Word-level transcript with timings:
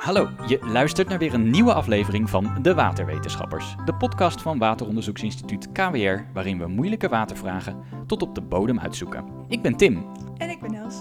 Hallo, 0.00 0.30
je 0.46 0.58
luistert 0.60 1.08
naar 1.08 1.18
weer 1.18 1.34
een 1.34 1.50
nieuwe 1.50 1.72
aflevering 1.72 2.30
van 2.30 2.58
De 2.62 2.74
Waterwetenschappers, 2.74 3.74
de 3.84 3.94
podcast 3.94 4.42
van 4.42 4.58
Wateronderzoeksinstituut 4.58 5.72
KWR, 5.72 6.32
waarin 6.32 6.58
we 6.58 6.66
moeilijke 6.66 7.08
watervragen 7.08 7.84
tot 8.06 8.22
op 8.22 8.34
de 8.34 8.40
bodem 8.40 8.78
uitzoeken. 8.78 9.24
Ik 9.48 9.62
ben 9.62 9.76
Tim. 9.76 10.06
En 10.36 10.50
ik 10.50 10.60
ben 10.60 10.74
Els. 10.74 10.96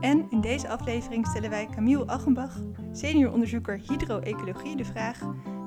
En 0.00 0.26
in 0.30 0.40
deze 0.40 0.68
aflevering 0.68 1.26
stellen 1.26 1.50
wij 1.50 1.68
Camille 1.74 2.06
Achenbach, 2.06 2.60
senior 2.92 3.32
onderzoeker 3.32 3.80
hydro-ecologie, 3.88 4.76
de 4.76 4.84
vraag: 4.84 5.20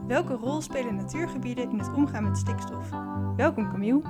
welke 0.08 0.34
rol 0.34 0.62
spelen 0.62 0.96
natuurgebieden 0.96 1.70
in 1.70 1.80
het 1.80 1.94
omgaan 1.94 2.24
met 2.24 2.38
stikstof? 2.38 2.90
Welkom 3.36 3.72
Camille. 3.72 4.02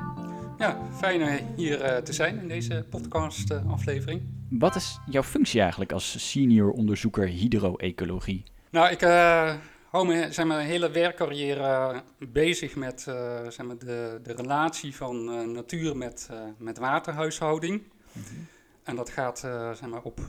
Ja, 0.58 0.78
fijn 0.96 1.22
eh, 1.22 1.42
hier 1.56 1.82
uh, 1.82 1.98
te 1.98 2.14
zijn 2.14 2.40
in 2.40 2.48
deze 2.48 2.86
podcast-aflevering. 2.90 4.22
Wat 4.50 4.76
is 4.76 5.00
jouw 5.10 5.24
functie 5.24 5.62
eigenlijk 5.62 5.92
als 5.92 6.30
senior 6.32 6.72
onderzoeker 6.72 7.28
hydro-ecologie? 7.28 8.54
Nou, 8.76 8.90
ik 8.90 9.02
uh, 9.02 9.56
hou 9.90 10.08
me 10.08 10.28
zeg 10.32 10.46
maar, 10.46 10.62
hele 10.62 10.92
werkcarrière 10.92 12.04
bezig 12.18 12.76
met 12.76 13.02
zeg 13.50 13.64
maar, 13.64 13.78
de, 13.78 14.20
de 14.24 14.34
relatie 14.34 14.96
van 14.96 15.52
natuur 15.52 15.98
met, 15.98 16.30
met 16.58 16.78
waterhuishouding. 16.78 17.84
Mm 18.12 18.24
-hmm. 18.30 18.48
En 18.84 18.96
dat 18.96 19.10
gaat 19.10 19.40
zeg 19.74 19.86
maar, 19.86 20.02
op 20.02 20.20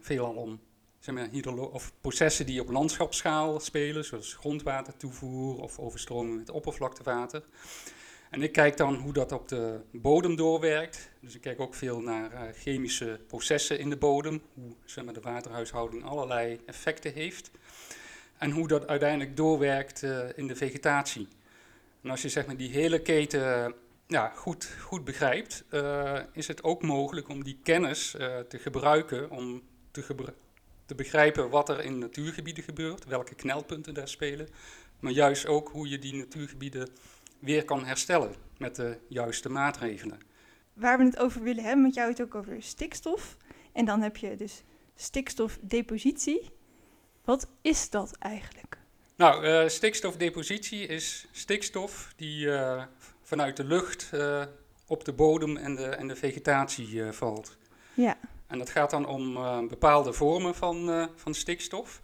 veelal 0.00 0.32
om 0.32 0.60
zeg 0.98 1.14
maar, 1.14 1.54
of 1.54 1.92
processen 2.00 2.46
die 2.46 2.60
op 2.60 2.70
landschapsschaal 2.70 3.60
spelen, 3.60 4.04
zoals 4.04 4.34
grondwatertoevoer 4.34 5.60
of 5.60 5.78
overstroming 5.78 6.36
met 6.36 6.50
oppervlaktewater. 6.50 7.42
En 8.30 8.42
ik 8.42 8.52
kijk 8.52 8.76
dan 8.76 8.94
hoe 8.94 9.12
dat 9.12 9.32
op 9.32 9.48
de 9.48 9.80
bodem 9.90 10.36
doorwerkt. 10.36 11.10
Dus 11.20 11.34
ik 11.34 11.40
kijk 11.40 11.60
ook 11.60 11.74
veel 11.74 12.00
naar 12.00 12.32
uh, 12.32 12.40
chemische 12.54 13.20
processen 13.26 13.78
in 13.78 13.90
de 13.90 13.96
bodem, 13.96 14.42
hoe 14.54 14.74
zeg 14.84 15.04
maar, 15.04 15.14
de 15.14 15.20
waterhuishouding 15.20 16.04
allerlei 16.04 16.60
effecten 16.66 17.12
heeft. 17.12 17.50
En 18.38 18.50
hoe 18.50 18.68
dat 18.68 18.86
uiteindelijk 18.86 19.36
doorwerkt 19.36 20.02
uh, 20.02 20.18
in 20.34 20.46
de 20.46 20.56
vegetatie. 20.56 21.28
En 22.02 22.10
als 22.10 22.22
je 22.22 22.28
zeg 22.28 22.46
maar, 22.46 22.56
die 22.56 22.70
hele 22.70 23.02
keten 23.02 23.74
ja, 24.06 24.32
goed, 24.34 24.74
goed 24.80 25.04
begrijpt, 25.04 25.64
is 26.32 26.48
het 26.48 26.62
ook 26.62 26.82
mogelijk 26.82 27.28
om 27.28 27.44
die 27.44 27.58
kennis 27.62 28.10
te 28.48 28.58
gebruiken 28.58 29.30
om 29.30 29.62
te 29.90 30.94
begrijpen 30.96 31.50
wat 31.50 31.68
er 31.68 31.84
in 31.84 31.98
natuurgebieden 31.98 32.64
gebeurt, 32.64 33.04
welke 33.04 33.34
knelpunten 33.34 33.94
daar 33.94 34.08
spelen. 34.08 34.48
Maar 35.00 35.12
juist 35.12 35.46
ook 35.46 35.68
hoe 35.68 35.88
je 35.88 35.98
die 35.98 36.14
natuurgebieden 36.14 36.88
weer 37.40 37.64
kan 37.64 37.84
herstellen 37.84 38.34
met 38.58 38.76
de 38.76 38.98
juiste 39.08 39.48
maatregelen. 39.48 40.18
Waar 40.72 40.98
we 40.98 41.04
het 41.04 41.18
over 41.18 41.42
willen 41.42 41.64
hebben 41.64 41.82
met 41.82 41.94
jou 41.94 42.10
het 42.10 42.22
ook 42.22 42.34
over 42.34 42.62
stikstof. 42.62 43.36
En 43.72 43.84
dan 43.84 44.00
heb 44.02 44.16
je 44.16 44.36
dus 44.36 44.62
stikstofdepositie. 44.94 46.50
Wat 47.24 47.48
is 47.62 47.90
dat 47.90 48.16
eigenlijk? 48.18 48.78
Nou, 49.16 49.46
uh, 49.46 49.68
stikstofdepositie 49.68 50.86
is 50.86 51.26
stikstof 51.30 52.12
die 52.16 52.46
uh, 52.46 52.82
vanuit 53.22 53.56
de 53.56 53.64
lucht 53.64 54.10
uh, 54.14 54.42
op 54.86 55.04
de 55.04 55.12
bodem 55.12 55.56
en 55.56 55.74
de, 55.74 55.86
en 55.86 56.08
de 56.08 56.16
vegetatie 56.16 57.02
valt. 57.12 57.56
Ja. 57.94 58.18
En 58.46 58.58
dat 58.58 58.70
gaat 58.70 58.90
dan 58.90 59.06
om 59.06 59.34
bepaalde 59.68 60.12
vormen 60.12 60.54
van, 60.54 61.08
van 61.16 61.34
stikstof. 61.34 62.00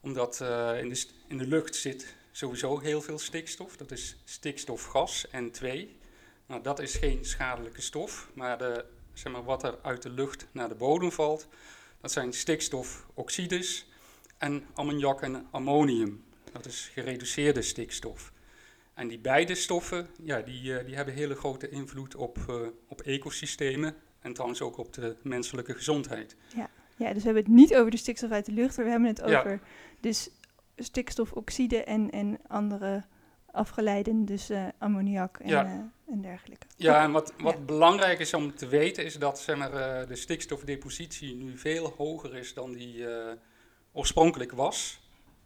Omdat 0.00 0.40
in, 0.80 0.88
de, 0.88 1.06
in 1.26 1.38
de 1.38 1.46
lucht 1.46 1.76
zit 1.76 2.16
sowieso 2.38 2.78
heel 2.78 3.00
veel 3.00 3.18
stikstof. 3.18 3.76
Dat 3.76 3.90
is 3.90 4.16
stikstofgas 4.24 5.26
N2. 5.26 5.66
Nou, 6.46 6.62
dat 6.62 6.78
is 6.78 6.94
geen 6.94 7.24
schadelijke 7.24 7.80
stof, 7.80 8.30
maar, 8.34 8.58
de, 8.58 8.84
zeg 9.12 9.32
maar 9.32 9.44
wat 9.44 9.62
er 9.62 9.78
uit 9.82 10.02
de 10.02 10.10
lucht 10.10 10.46
naar 10.52 10.68
de 10.68 10.74
bodem 10.74 11.12
valt, 11.12 11.48
dat 12.00 12.12
zijn 12.12 12.32
stikstofoxides 12.32 13.86
en 14.38 14.66
ammoniak 14.74 15.22
en 15.22 15.46
ammonium. 15.50 16.24
Dat 16.52 16.66
is 16.66 16.90
gereduceerde 16.92 17.62
stikstof. 17.62 18.32
En 18.94 19.08
die 19.08 19.18
beide 19.18 19.54
stoffen, 19.54 20.08
ja, 20.22 20.40
die, 20.40 20.62
uh, 20.62 20.84
die 20.84 20.94
hebben 20.94 21.14
hele 21.14 21.34
grote 21.34 21.68
invloed 21.68 22.14
op, 22.14 22.38
uh, 22.50 22.66
op 22.88 23.00
ecosystemen 23.00 23.94
en 24.20 24.32
trouwens 24.32 24.60
ook 24.60 24.76
op 24.76 24.92
de 24.92 25.16
menselijke 25.22 25.74
gezondheid. 25.74 26.36
Ja. 26.56 26.70
ja, 26.96 27.12
dus 27.12 27.22
we 27.22 27.24
hebben 27.24 27.44
het 27.44 27.52
niet 27.52 27.74
over 27.74 27.90
de 27.90 27.96
stikstof 27.96 28.30
uit 28.30 28.46
de 28.46 28.52
lucht, 28.52 28.76
maar 28.76 28.84
we 28.84 28.90
hebben 28.90 29.08
het 29.08 29.22
over 29.22 29.50
ja. 29.50 29.60
dus 30.00 30.30
stikstofoxide 30.78 31.84
en, 31.84 32.10
en 32.10 32.38
andere 32.46 33.04
afgeleiden, 33.52 34.24
dus 34.24 34.50
uh, 34.50 34.68
ammoniak 34.78 35.38
en, 35.38 35.48
ja. 35.48 35.64
uh, 35.64 35.70
en 36.12 36.20
dergelijke. 36.20 36.66
Ja, 36.76 37.02
en 37.02 37.12
wat, 37.12 37.32
wat 37.38 37.54
ja. 37.54 37.60
belangrijk 37.60 38.18
is 38.18 38.34
om 38.34 38.54
te 38.54 38.66
weten 38.66 39.04
is 39.04 39.14
dat 39.14 39.40
zeg 39.40 39.56
maar, 39.56 39.72
uh, 39.72 40.08
de 40.08 40.16
stikstofdepositie 40.16 41.34
nu 41.34 41.58
veel 41.58 41.94
hoger 41.96 42.36
is 42.36 42.54
dan 42.54 42.72
die 42.72 43.04
oorspronkelijk 43.92 44.52
was. 44.52 45.00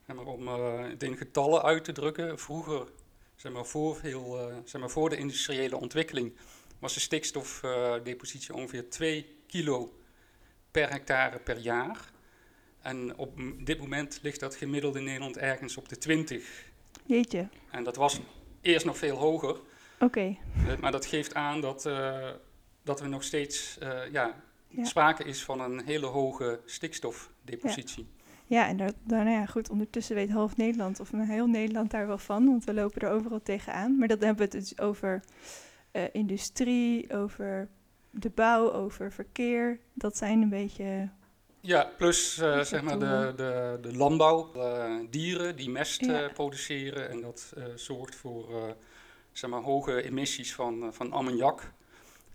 Zeg 0.06 0.16
maar, 0.16 0.26
om 0.26 0.48
het 0.48 1.02
in 1.02 1.16
getallen 1.16 1.62
uit 1.62 1.84
te 1.84 1.92
drukken, 1.92 2.38
vroeger, 2.38 2.86
zeg 3.36 3.52
maar, 3.52 3.66
voor, 3.66 3.96
veel, 3.96 4.50
zeg 4.64 4.80
maar, 4.80 4.90
voor 4.90 5.10
de 5.10 5.16
industriële 5.16 5.76
ontwikkeling, 5.76 6.36
was 6.78 6.94
de 6.94 7.00
stikstofdepositie 7.00 8.54
ongeveer 8.54 8.90
2 8.90 9.36
kilo 9.46 9.92
per 10.70 10.90
hectare 10.90 11.38
per 11.38 11.58
jaar. 11.58 12.11
En 12.82 13.16
op 13.16 13.40
dit 13.58 13.78
moment 13.78 14.18
ligt 14.22 14.40
dat 14.40 14.54
gemiddeld 14.54 14.96
in 14.96 15.04
Nederland 15.04 15.36
ergens 15.36 15.76
op 15.76 15.88
de 15.88 15.98
20. 15.98 16.70
Jeetje. 17.06 17.48
En 17.70 17.84
dat 17.84 17.96
was 17.96 18.20
eerst 18.60 18.86
nog 18.86 18.98
veel 18.98 19.16
hoger. 19.16 19.50
Oké. 19.50 19.60
Okay. 20.04 20.38
Uh, 20.56 20.76
maar 20.80 20.92
dat 20.92 21.06
geeft 21.06 21.34
aan 21.34 21.60
dat, 21.60 21.86
uh, 21.86 22.28
dat 22.82 23.00
er 23.00 23.08
nog 23.08 23.22
steeds 23.22 23.78
uh, 23.82 23.88
ja, 24.12 24.34
ja. 24.68 24.84
sprake 24.84 25.24
is 25.24 25.44
van 25.44 25.60
een 25.60 25.82
hele 25.84 26.06
hoge 26.06 26.60
stikstofdepositie. 26.64 28.06
Ja, 28.46 28.60
ja 28.60 28.68
en 28.68 28.76
daar, 28.76 28.92
daar, 29.04 29.24
nou 29.24 29.36
ja, 29.36 29.46
goed, 29.46 29.70
ondertussen 29.70 30.14
weet 30.14 30.30
half 30.30 30.56
Nederland, 30.56 31.00
of 31.00 31.10
heel 31.10 31.46
Nederland 31.46 31.90
daar 31.90 32.06
wel 32.06 32.18
van, 32.18 32.46
want 32.46 32.64
we 32.64 32.74
lopen 32.74 33.00
er 33.00 33.10
overal 33.10 33.42
tegenaan. 33.42 33.98
Maar 33.98 34.08
dat 34.08 34.20
hebben 34.20 34.48
we 34.48 34.56
het 34.56 34.68
dus 34.68 34.78
over 34.78 35.22
industrie, 36.12 37.12
over 37.14 37.68
de 38.10 38.30
bouw, 38.30 38.72
over 38.72 39.12
verkeer. 39.12 39.78
Dat 39.94 40.16
zijn 40.16 40.42
een 40.42 40.48
beetje 40.48 41.08
ja, 41.62 41.90
plus 41.96 42.38
uh, 42.38 42.60
zeg 42.60 42.82
maar 42.82 42.98
de, 42.98 43.32
de, 43.36 43.78
de 43.82 43.96
landbouw, 43.96 44.52
uh, 44.56 44.94
dieren 45.10 45.56
die 45.56 45.70
mest 45.70 46.04
ja. 46.04 46.24
uh, 46.24 46.32
produceren 46.32 47.10
en 47.10 47.20
dat 47.20 47.52
zorgt 47.74 48.14
voor 48.14 48.76
zeg 49.32 49.50
maar 49.50 49.60
hoge 49.60 50.02
emissies 50.02 50.54
van, 50.54 50.94
van 50.94 51.12
ammoniak. 51.12 51.72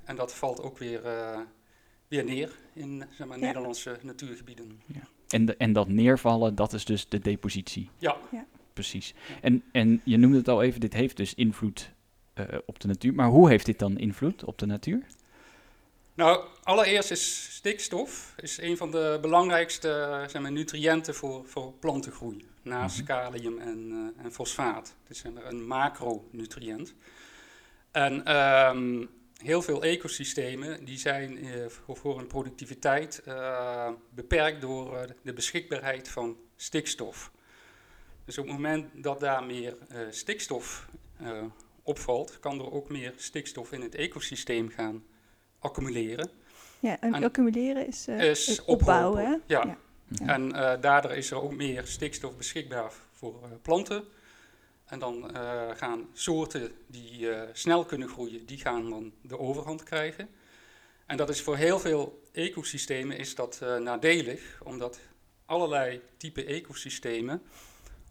En 0.03 0.15
dat 0.15 0.33
valt 0.33 0.61
ook 0.61 0.77
weer, 0.77 1.01
weer 2.07 2.23
neer 2.23 2.55
in 2.73 3.03
zeg 3.11 3.27
maar, 3.27 3.39
ja. 3.39 3.45
Nederlandse 3.45 3.99
natuurgebieden. 4.01 4.81
Ja. 4.85 5.07
En, 5.27 5.45
de, 5.45 5.55
en 5.57 5.73
dat 5.73 5.87
neervallen, 5.87 6.55
dat 6.55 6.73
is 6.73 6.85
dus 6.85 7.09
de 7.09 7.19
depositie? 7.19 7.89
Ja. 7.97 8.17
Precies. 8.73 9.13
En, 9.41 9.63
en 9.71 10.01
je 10.03 10.17
noemde 10.17 10.37
het 10.37 10.47
al 10.47 10.61
even, 10.61 10.79
dit 10.79 10.93
heeft 10.93 11.17
dus 11.17 11.33
invloed 11.33 11.91
op 12.65 12.79
de 12.79 12.87
natuur. 12.87 13.13
Maar 13.13 13.29
hoe 13.29 13.49
heeft 13.49 13.65
dit 13.65 13.79
dan 13.79 13.97
invloed 13.97 14.43
op 14.43 14.57
de 14.57 14.65
natuur? 14.65 15.05
Nou, 16.17 16.45
allereerst 16.63 17.11
is 17.11 17.55
stikstof 17.55 18.33
is 18.37 18.61
een 18.61 18.77
van 18.77 18.91
de 18.91 19.17
belangrijkste 19.21 20.23
zeg 20.27 20.41
maar, 20.41 20.51
nutriënten 20.51 21.15
voor, 21.15 21.45
voor 21.45 21.73
plantengroei. 21.73 22.45
Naast 22.61 22.99
mm 22.99 23.05
-hmm. 23.07 23.15
kalium 23.15 23.59
en, 23.59 23.91
uh, 23.91 24.25
en 24.25 24.33
fosfaat. 24.33 24.95
Het 25.07 25.17
is 25.17 25.23
een, 25.23 25.47
een 25.47 25.67
macronutriënt. 25.67 26.93
En 27.91 28.35
um, 28.35 29.09
heel 29.43 29.61
veel 29.61 29.83
ecosystemen 29.83 30.85
die 30.85 30.97
zijn 30.97 31.45
uh, 31.45 31.65
voor, 31.67 31.97
voor 31.97 32.17
hun 32.17 32.27
productiviteit 32.27 33.21
uh, 33.27 33.89
beperkt 34.09 34.61
door 34.61 35.15
de 35.21 35.33
beschikbaarheid 35.33 36.09
van 36.09 36.37
stikstof. 36.55 37.31
Dus 38.25 38.37
op 38.37 38.45
het 38.45 38.53
moment 38.53 39.03
dat 39.03 39.19
daar 39.19 39.43
meer 39.43 39.77
stikstof 40.09 40.87
opvalt, 41.83 42.39
kan 42.39 42.59
er 42.59 42.71
ook 42.71 42.89
meer 42.89 43.13
stikstof 43.15 43.71
in 43.71 43.81
het 43.81 43.95
ecosysteem 43.95 44.69
gaan 44.69 45.03
accumuleren. 45.59 46.29
Ja, 46.79 46.99
en, 46.99 47.13
en 47.13 47.23
accumuleren 47.23 47.87
is, 47.87 48.07
uh, 48.07 48.29
is 48.29 48.65
opbouwen. 48.65 49.41
Ja. 49.45 49.63
ja. 49.65 49.77
ja. 50.07 50.33
En 50.33 50.49
uh, 50.49 50.73
daardoor 50.81 51.11
is 51.11 51.31
er 51.31 51.41
ook 51.41 51.53
meer 51.53 51.85
stikstof 51.85 52.37
beschikbaar 52.37 52.91
voor 53.11 53.39
uh, 53.43 53.49
planten. 53.61 54.03
En 54.85 54.99
dan 54.99 55.31
gaan 55.75 56.07
soorten 56.13 56.71
die 56.87 57.27
snel 57.53 57.85
kunnen 57.85 58.07
groeien, 58.07 58.45
die 58.45 58.57
gaan 58.57 58.89
dan 58.89 59.11
de 59.21 59.39
overhand 59.39 59.83
krijgen. 59.83 60.29
En 61.05 61.17
dat 61.17 61.29
is 61.29 61.41
voor 61.41 61.55
heel 61.55 61.79
veel 61.79 62.21
ecosystemen 62.31 63.17
is 63.17 63.35
dat 63.35 63.59
nadelig, 63.79 64.61
omdat 64.63 64.99
allerlei 65.45 66.01
type 66.17 66.45
ecosystemen, 66.45 67.41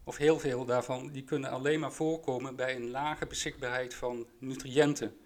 of 0.04 0.16
heel 0.16 0.38
veel 0.38 0.64
daarvan, 0.64 1.10
die 1.12 1.24
kunnen 1.24 1.50
alleen 1.50 1.80
maar 1.80 1.92
voorkomen 1.92 2.56
bij 2.56 2.76
een 2.76 2.90
lage 2.90 3.26
beschikbaarheid 3.26 3.94
van 3.94 4.26
nutriënten. 4.38 5.16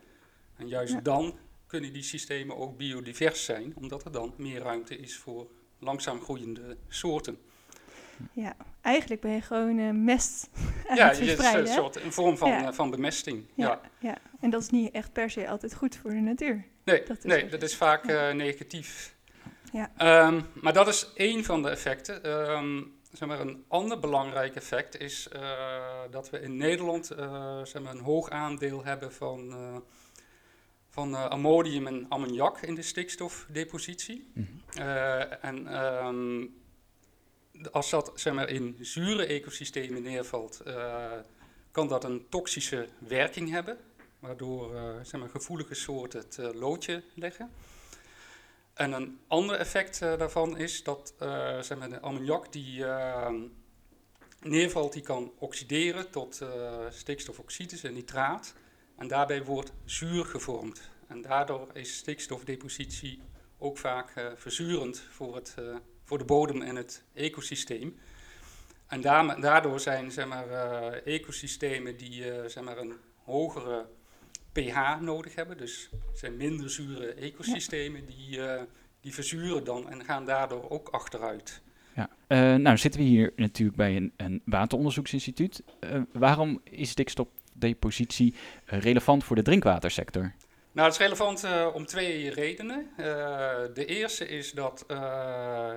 En 0.56 0.68
juist 0.68 0.92
ja. 0.92 1.00
dan 1.00 1.38
kunnen 1.70 1.92
die 1.92 2.02
systemen 2.02 2.56
ook 2.56 2.76
biodivers 2.76 3.44
zijn, 3.44 3.72
omdat 3.76 4.04
er 4.04 4.12
dan 4.12 4.34
meer 4.36 4.60
ruimte 4.60 4.96
is 4.96 5.16
voor 5.16 5.50
langzaam 5.78 6.20
groeiende 6.20 6.76
soorten. 6.88 7.38
Ja, 8.32 8.56
eigenlijk 8.80 9.20
ben 9.20 9.30
je 9.30 9.40
gewoon 9.40 9.78
uh, 9.78 9.90
mest 9.92 10.48
aan 10.88 10.96
ja, 10.96 11.08
het 11.08 11.16
verspreiden. 11.16 11.72
Ja, 11.72 11.90
een 12.04 12.12
vorm 12.12 12.36
van, 12.36 12.50
ja. 12.50 12.62
uh, 12.62 12.72
van 12.72 12.90
bemesting. 12.90 13.44
Ja, 13.54 13.66
ja. 13.66 13.80
Ja. 13.98 14.18
en 14.40 14.50
dat 14.50 14.62
is 14.62 14.70
niet 14.70 14.90
echt 14.90 15.12
per 15.12 15.30
se 15.30 15.48
altijd 15.48 15.74
goed 15.74 15.96
voor 15.96 16.10
de 16.10 16.20
natuur. 16.20 16.64
Nee, 16.84 17.02
dat 17.02 17.16
is, 17.18 17.24
nee, 17.24 17.48
dat 17.48 17.62
is 17.62 17.76
vaak 17.76 18.10
uh, 18.10 18.32
negatief. 18.32 19.16
Ja. 19.72 20.26
Um, 20.26 20.46
maar 20.54 20.72
dat 20.72 20.88
is 20.88 21.12
één 21.14 21.44
van 21.44 21.62
de 21.62 21.68
effecten. 21.68 22.30
Um, 22.50 22.98
zeg 23.12 23.28
maar, 23.28 23.40
een 23.40 23.64
ander 23.68 23.98
belangrijk 23.98 24.56
effect 24.56 24.98
is 24.98 25.28
eh, 25.28 25.40
dat 26.10 26.30
we 26.30 26.40
in 26.40 26.56
Nederland 26.56 27.10
eh, 27.10 27.62
zeg 27.62 27.82
maar, 27.82 27.92
een 27.92 28.00
hoog 28.00 28.30
aandeel 28.30 28.84
hebben 28.84 29.12
van, 29.12 29.52
eh, 29.52 29.76
van 30.90 31.14
eh, 31.14 31.28
ammonium 31.28 31.86
en 31.86 32.06
ammoniak 32.08 32.60
in 32.60 32.74
de 32.74 32.82
stikstofdepositie. 32.82 34.30
Mhm. 34.32 34.46
Eh, 34.74 35.44
en 35.44 35.66
ehm, 35.66 36.46
als 37.70 37.90
dat 37.90 38.12
zeg 38.14 38.34
maar, 38.34 38.48
in 38.48 38.76
zure 38.80 39.26
ecosystemen 39.26 40.02
neervalt, 40.02 40.60
eh, 40.60 41.12
kan 41.70 41.88
dat 41.88 42.04
een 42.04 42.26
toxische 42.28 42.88
werking 42.98 43.50
hebben, 43.50 43.78
waardoor 44.18 44.74
zeg 45.02 45.20
maar, 45.20 45.28
gevoelige 45.28 45.74
soorten 45.74 46.20
het 46.20 46.54
loodje 46.54 47.02
leggen. 47.14 47.50
En 48.74 48.92
een 48.92 49.18
ander 49.26 49.56
effect 49.56 50.00
daarvan 50.00 50.58
is 50.58 50.82
dat 50.82 51.14
zeg 51.60 51.78
maar, 51.78 51.88
de 51.88 52.00
ammoniak 52.00 52.52
die 52.52 52.84
ehm, 52.84 53.40
neervalt, 54.40 54.92
die 54.92 55.02
kan 55.02 55.32
oxideren 55.38 56.10
tot 56.10 56.40
stikstofoxides 56.90 57.82
en 57.82 57.94
nitraat. 57.94 58.54
En 59.00 59.08
daarbij 59.08 59.44
wordt 59.44 59.72
zuur 59.84 60.24
gevormd. 60.24 60.90
En 61.06 61.22
daardoor 61.22 61.68
is 61.72 61.96
stikstofdepositie 61.96 63.20
ook 63.58 63.78
vaak 63.78 64.10
eh, 64.14 64.24
verzurend 64.34 64.98
voor, 65.10 65.34
het, 65.34 65.54
eh, 65.58 65.76
voor 66.04 66.18
de 66.18 66.24
bodem 66.24 66.62
en 66.62 66.76
het 66.76 67.04
ecosysteem. 67.12 67.96
En 68.86 69.00
daardoor 69.40 69.80
zijn 69.80 70.10
zeg 70.10 70.26
maar, 70.26 70.48
eh, 70.48 71.14
ecosystemen 71.14 71.96
die 71.96 72.22
zeg 72.46 72.64
maar, 72.64 72.78
een 72.78 72.92
hogere 73.24 73.86
pH 74.52 75.00
nodig 75.00 75.34
hebben, 75.34 75.56
dus 75.56 75.90
zijn 76.14 76.36
minder 76.36 76.70
zure 76.70 77.12
ecosystemen, 77.12 78.06
die, 78.06 78.40
die 79.00 79.14
verzuren 79.14 79.64
dan 79.64 79.90
en 79.90 80.04
gaan 80.04 80.24
daardoor 80.24 80.70
ook 80.70 80.88
achteruit. 80.88 81.62
Ja. 81.94 82.56
Nou 82.56 82.76
zitten 82.76 83.00
we 83.00 83.06
hier 83.06 83.32
natuurlijk 83.36 83.76
bij 83.76 83.96
een, 83.96 84.12
een 84.16 84.42
wateronderzoeksinstituut. 84.44 85.62
Waarom 86.12 86.60
is 86.64 86.90
stikstofdepositie 86.90 87.48
eh, 88.64 88.80
relevant 88.80 89.24
voor 89.24 89.36
de 89.36 89.42
drinkwatersector? 89.42 90.34
Nou, 90.72 90.86
het 90.86 91.00
is 91.00 91.06
relevant 91.06 91.44
eh, 91.44 91.68
om 91.74 91.86
twee 91.86 92.30
redenen. 92.30 92.90
Eh, 92.96 93.04
de 93.74 93.84
eerste 93.86 94.28
is 94.28 94.52
dat 94.52 94.86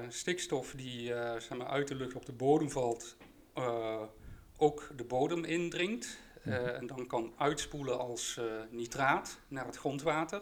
stikstof 0.10 0.74
die 0.76 1.08
zeg 1.38 1.58
maar 1.58 1.68
uit 1.68 1.88
de 1.88 1.96
lucht 1.96 2.16
op 2.16 2.26
de 2.26 2.32
bodem 2.32 2.70
valt, 2.70 3.18
ook 4.58 4.90
de 4.96 5.04
bodem 5.04 5.44
indringt. 5.44 6.22
eh, 6.44 6.78
en 6.78 6.88
dan 6.88 7.08
kan 7.08 7.34
uitspoelen 7.38 8.00
als 8.00 8.40
nitraat 8.70 9.40
naar 9.48 9.66
het 9.66 9.78
grondwater. 9.78 10.42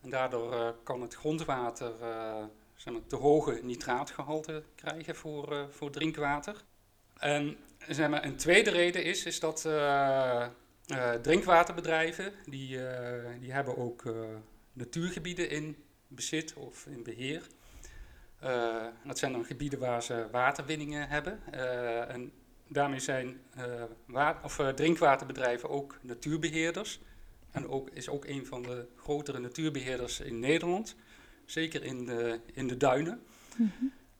En 0.00 0.10
daardoor 0.10 0.74
kan 0.82 1.02
het 1.02 1.14
grondwater 1.14 1.92
zeg 2.74 2.92
maar, 2.92 3.06
te 3.06 3.16
hoge 3.16 3.60
nitraatgehalte 3.62 4.62
krijgen 4.74 5.14
voor, 5.14 5.66
voor 5.70 5.90
drinkwater. 5.90 6.64
En 7.18 7.56
zeg 7.88 8.08
maar, 8.08 8.24
een 8.24 8.36
tweede 8.36 8.70
reden 8.70 9.04
is, 9.04 9.24
is 9.24 9.40
dat 9.40 9.64
eh, 9.64 10.46
eh, 10.90 11.12
drinkwaterbedrijven, 11.12 12.32
die, 12.44 12.86
eh, 12.86 13.40
die 13.40 13.52
hebben 13.52 13.76
ook 13.76 14.14
natuurgebieden 14.72 15.50
in 15.50 15.76
bezit 16.08 16.54
of 16.54 16.86
in 16.86 17.02
beheer. 17.02 17.46
Eh, 18.40 18.86
dat 19.04 19.18
zijn 19.18 19.32
dan 19.32 19.44
gebieden 19.44 19.78
waar 19.78 20.02
ze 20.02 20.26
waterwinningen 20.30 21.08
hebben. 21.08 21.52
En 22.08 22.32
daarmee 22.68 23.00
zijn 23.00 23.40
of, 24.42 24.60
drinkwaterbedrijven 24.74 25.68
ook 25.68 25.98
natuurbeheerders. 26.02 27.00
En 27.50 27.68
ook, 27.68 27.90
is 27.90 28.08
ook 28.08 28.24
een 28.24 28.46
van 28.46 28.62
de 28.62 28.86
grotere 28.96 29.38
natuurbeheerders 29.38 30.20
in 30.20 30.38
Nederland. 30.38 30.96
Zeker 31.44 31.84
in 31.84 32.04
de, 32.04 32.40
in 32.52 32.66
de 32.68 32.76
duinen. 32.76 33.22
Mhm. 33.56 33.68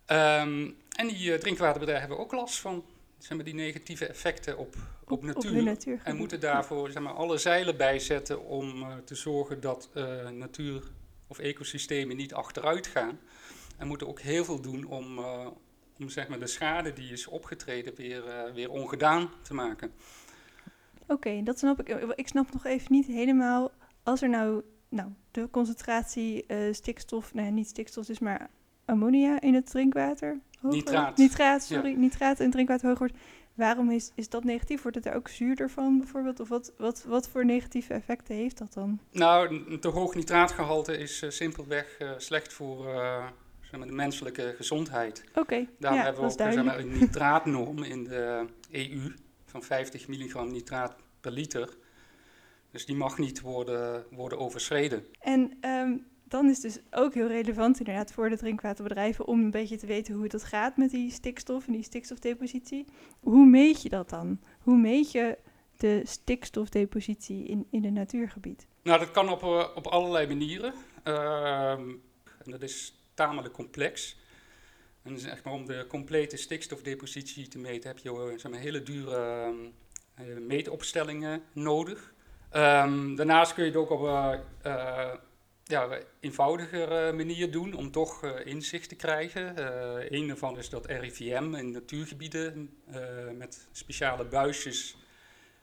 Ehm, 0.05 0.71
en 0.97 1.09
die 1.09 1.39
drinkwaterbedrijven 1.39 2.09
hebben 2.09 2.25
ook 2.25 2.33
last 2.33 2.59
van 2.59 2.85
zeg 3.21 3.37
maar, 3.37 3.45
die 3.45 3.55
negatieve 3.55 4.07
effecten 4.07 4.59
op, 4.59 4.77
op, 5.05 5.11
Op 5.13 5.23
natuur. 5.23 6.01
En 6.05 6.17
moeten 6.17 6.41
daarvoor 6.41 6.91
zeg 6.91 7.03
maar, 7.03 7.13
alle 7.13 7.39
zeilen 7.39 7.77
bijzetten 7.77 8.45
om 8.45 8.83
eh, 8.83 8.97
te 9.05 9.15
zorgen 9.15 9.61
dat 9.61 9.91
eh, 9.95 10.29
natuur 10.29 10.83
of 11.27 11.39
ecosystemen 11.39 12.17
niet 12.17 12.35
achteruit 12.35 12.87
gaan. 12.87 13.19
En 13.77 13.87
moeten 13.87 14.09
ook 14.09 14.21
heel 14.21 14.45
veel 14.45 14.61
doen 14.61 14.85
om, 14.85 15.19
eh, 15.19 15.47
om 15.99 16.09
zeg 16.09 16.29
maar, 16.29 16.39
de 16.39 16.47
schade 16.47 16.93
die 16.93 17.13
is 17.13 17.27
opgetreden 17.27 17.95
weer, 17.95 18.53
weer 18.55 18.71
ongedaan 18.71 19.31
te 19.43 19.55
maken. 19.55 19.93
Oké, 21.07 21.43
dat 21.43 21.59
snap 21.59 21.81
ik. 21.81 21.89
Ik 22.15 22.29
snap 22.29 22.53
nog 22.53 22.65
even 22.65 22.93
niet 22.93 23.07
helemaal. 23.07 23.71
Als 24.03 24.23
er 24.23 24.29
nou, 24.29 24.63
nou 24.89 25.11
de 25.31 25.49
concentratie 25.51 26.45
stikstof, 26.71 27.35
nou 27.35 27.47
ja, 27.47 27.53
niet 27.53 27.69
stikstof 27.69 28.09
is, 28.09 28.19
maar 28.19 28.51
ammonia 28.85 29.41
in 29.41 29.55
het 29.55 29.71
drinkwater. 29.71 30.41
Nitraat. 30.61 31.17
Nitraat, 31.17 31.63
sorry. 31.63 31.95
Nitraat 31.95 32.39
in 32.39 32.45
het 32.45 32.53
drinkwater 32.53 32.89
hoger 32.89 32.99
wordt. 32.99 33.25
Waarom 33.55 33.91
is, 33.91 34.13
is 34.15 34.29
dat 34.29 34.45
negatief? 34.45 34.83
Wordt 34.83 34.97
het 34.97 35.07
er 35.07 35.15
ook 35.15 35.29
zuurder 35.29 35.71
van 35.71 35.99
bijvoorbeeld? 35.99 36.41
Of 36.41 36.49
wat, 36.49 36.73
wat, 36.77 37.05
wat 37.09 37.29
voor 37.29 37.45
negatieve 37.45 37.95
effecten 37.95 38.35
heeft 38.35 38.59
dat 38.59 38.73
dan? 38.73 39.01
Nou, 39.11 39.65
een 39.71 39.81
te 39.81 39.89
hoog 39.89 40.15
nitraatgehalte 40.15 40.97
is 40.97 41.23
eh, 41.23 41.31
simpelweg 41.31 41.97
eh, 41.99 42.11
slecht 42.17 42.53
voor 42.53 42.89
eh, 42.89 43.27
zeg 43.61 43.79
maar, 43.79 43.89
de 43.89 43.95
menselijke 43.95 44.55
gezondheid. 44.57 45.25
Oké, 45.35 45.67
Daarom 45.79 45.99
ja, 45.99 46.05
hebben 46.05 46.23
we 46.23 46.31
ook 46.31 46.53
zeg 46.53 46.65
maar, 46.65 46.79
een 46.79 46.99
nitraatnorm 46.99 47.83
in 47.83 48.05
de 48.05 48.47
EU 48.71 49.15
van 49.45 49.63
50 49.63 50.09
milligram 50.09 50.53
nitraat 50.53 50.97
per 51.21 51.33
liter. 51.33 51.77
Dus 52.71 52.87
die 52.87 52.97
mag 52.97 53.19
niet 53.19 53.41
worden, 53.41 54.05
worden 54.11 54.39
overschreden. 54.39 55.07
En 55.21 55.57
ehm, 55.61 55.97
dan 56.31 56.49
is 56.49 56.61
dus 56.61 56.79
ook 56.91 57.15
heel 57.15 57.27
relevant 57.27 57.79
inderdaad 57.79 58.13
voor 58.13 58.29
de 58.29 58.37
drinkwaterbedrijven 58.37 59.27
om 59.27 59.41
een 59.41 59.51
beetje 59.51 59.77
te 59.77 59.87
weten 59.87 60.15
hoe 60.15 60.23
het 60.29 60.45
gaat 60.45 60.77
met 60.77 60.91
die 60.91 61.11
stikstof 61.11 61.67
en 61.67 61.73
die 61.73 61.83
stikstofdepositie. 61.83 62.87
Hoe 63.21 63.47
meet 63.47 63.83
je 63.83 63.89
dat 63.89 64.11
dan? 64.11 64.41
Hoe 64.61 64.77
meet 64.77 65.13
je 65.13 65.39
de 65.77 66.03
stikstofdepositie 66.05 67.45
in, 67.45 67.67
in 67.71 67.85
een 67.85 67.93
natuurgebied? 67.93 68.67
Nou, 68.83 68.99
dat 68.99 69.11
kan 69.11 69.29
op, 69.29 69.43
eh, 69.43 69.69
op 69.75 69.87
allerlei 69.87 70.27
manieren. 70.27 70.75
Ehm, 71.03 71.89
en 72.45 72.51
dat 72.51 72.63
is 72.63 73.05
tamelijk 73.15 73.55
complex. 73.55 74.19
En 75.03 75.19
zeg 75.19 75.45
maar, 75.45 75.53
om 75.53 75.67
de 75.67 75.85
complete 75.89 76.37
stikstofdepositie 76.37 77.49
te 77.49 77.59
meten 77.59 77.91
heb 77.91 77.99
je 77.99 78.11
eh, 78.11 78.39
zeg 78.39 78.61
hele 78.61 78.83
dure 78.83 79.17
ehm, 79.17 79.57
eh, 80.15 80.39
meetopstellingen 80.39 81.43
nodig. 81.53 82.15
Ehm, 82.51 83.15
daarnaast 83.15 83.55
kun 83.55 83.65
je 83.65 83.71
het 83.71 83.79
ook 83.79 83.91
op 83.91 84.07
eh, 84.63 85.15
ja, 85.71 85.99
eenvoudiger 86.21 86.93
eh, 86.93 87.15
manier 87.15 87.51
doen 87.51 87.75
om 87.75 87.91
toch 87.91 88.25
eh, 88.25 88.47
inzicht 88.47 88.89
te 88.89 88.95
krijgen. 88.95 89.57
Eh 89.57 90.11
een 90.11 90.27
daarvan 90.27 90.59
is 90.59 90.69
dat 90.69 90.87
RIVM 90.87 91.55
in 91.55 91.71
natuurgebieden 91.71 92.79
met 93.37 93.69
speciale 93.73 94.25
buisjes 94.25 94.97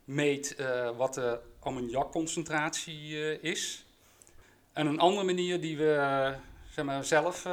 meet 0.03 0.55
wat 0.97 1.13
de 1.13 1.39
ammoniakconcentratie 1.59 3.39
is. 3.41 3.85
En 4.73 4.87
een 4.87 4.99
andere 4.99 5.25
manier 5.25 5.61
die 5.61 5.77
we 5.77 6.33
zeg 6.69 6.85
maar, 6.85 7.05
zelf 7.05 7.45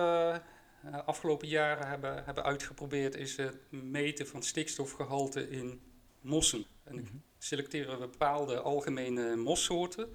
eh, 0.84 0.98
afgelopen 1.06 1.48
jaren 1.48 1.86
hebben, 1.86 2.24
hebben 2.24 2.44
uitgeprobeerd 2.44 3.16
is 3.16 3.36
het 3.36 3.56
meten 3.68 4.26
van 4.26 4.42
stikstofgehalte 4.42 5.50
in 5.50 5.80
mossen. 6.20 6.64
En 6.82 6.98
ik 6.98 7.06
selecteren 7.38 8.00
we 8.00 8.06
bepaalde 8.06 8.60
algemene 8.60 9.36
mossoorten, 9.36 10.08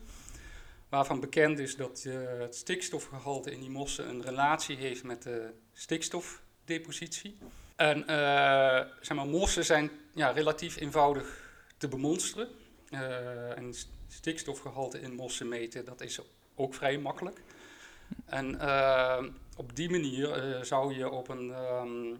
waarvan 0.89 1.19
bekend 1.19 1.59
is 1.59 1.75
dat 1.75 2.03
eh, 2.07 2.13
het 2.39 2.55
stikstofgehalte 2.55 3.51
in 3.51 3.59
die 3.59 3.69
mossen 3.69 4.09
een 4.09 4.21
relatie 4.21 4.77
heeft 4.77 5.03
met 5.03 5.23
de 5.23 5.53
stikstofdepositie. 5.73 7.37
En 7.75 8.07
eh, 8.07 8.85
zeg 9.01 9.17
maar, 9.17 9.25
mossen 9.25 9.65
zijn 9.65 9.91
ja, 10.13 10.29
relatief 10.29 10.79
eenvoudig 10.79 11.51
te 11.77 11.87
bemonsteren. 11.87 12.47
Eh, 12.89 13.57
en 13.57 13.73
st- 13.73 13.89
stikstofgehalte 14.07 15.01
in 15.01 15.15
mossen 15.15 15.47
meten, 15.47 15.85
dat 15.85 16.01
is 16.01 16.19
ook 16.55 16.73
vrij 16.73 16.97
makkelijk. 16.97 17.41
En 18.25 18.59
op 19.57 19.75
die 19.75 19.89
manier 19.89 20.59
zou 20.65 20.93
je 20.95 21.09
op 21.09 21.27
een, 21.29 21.51
ehm, 21.53 22.15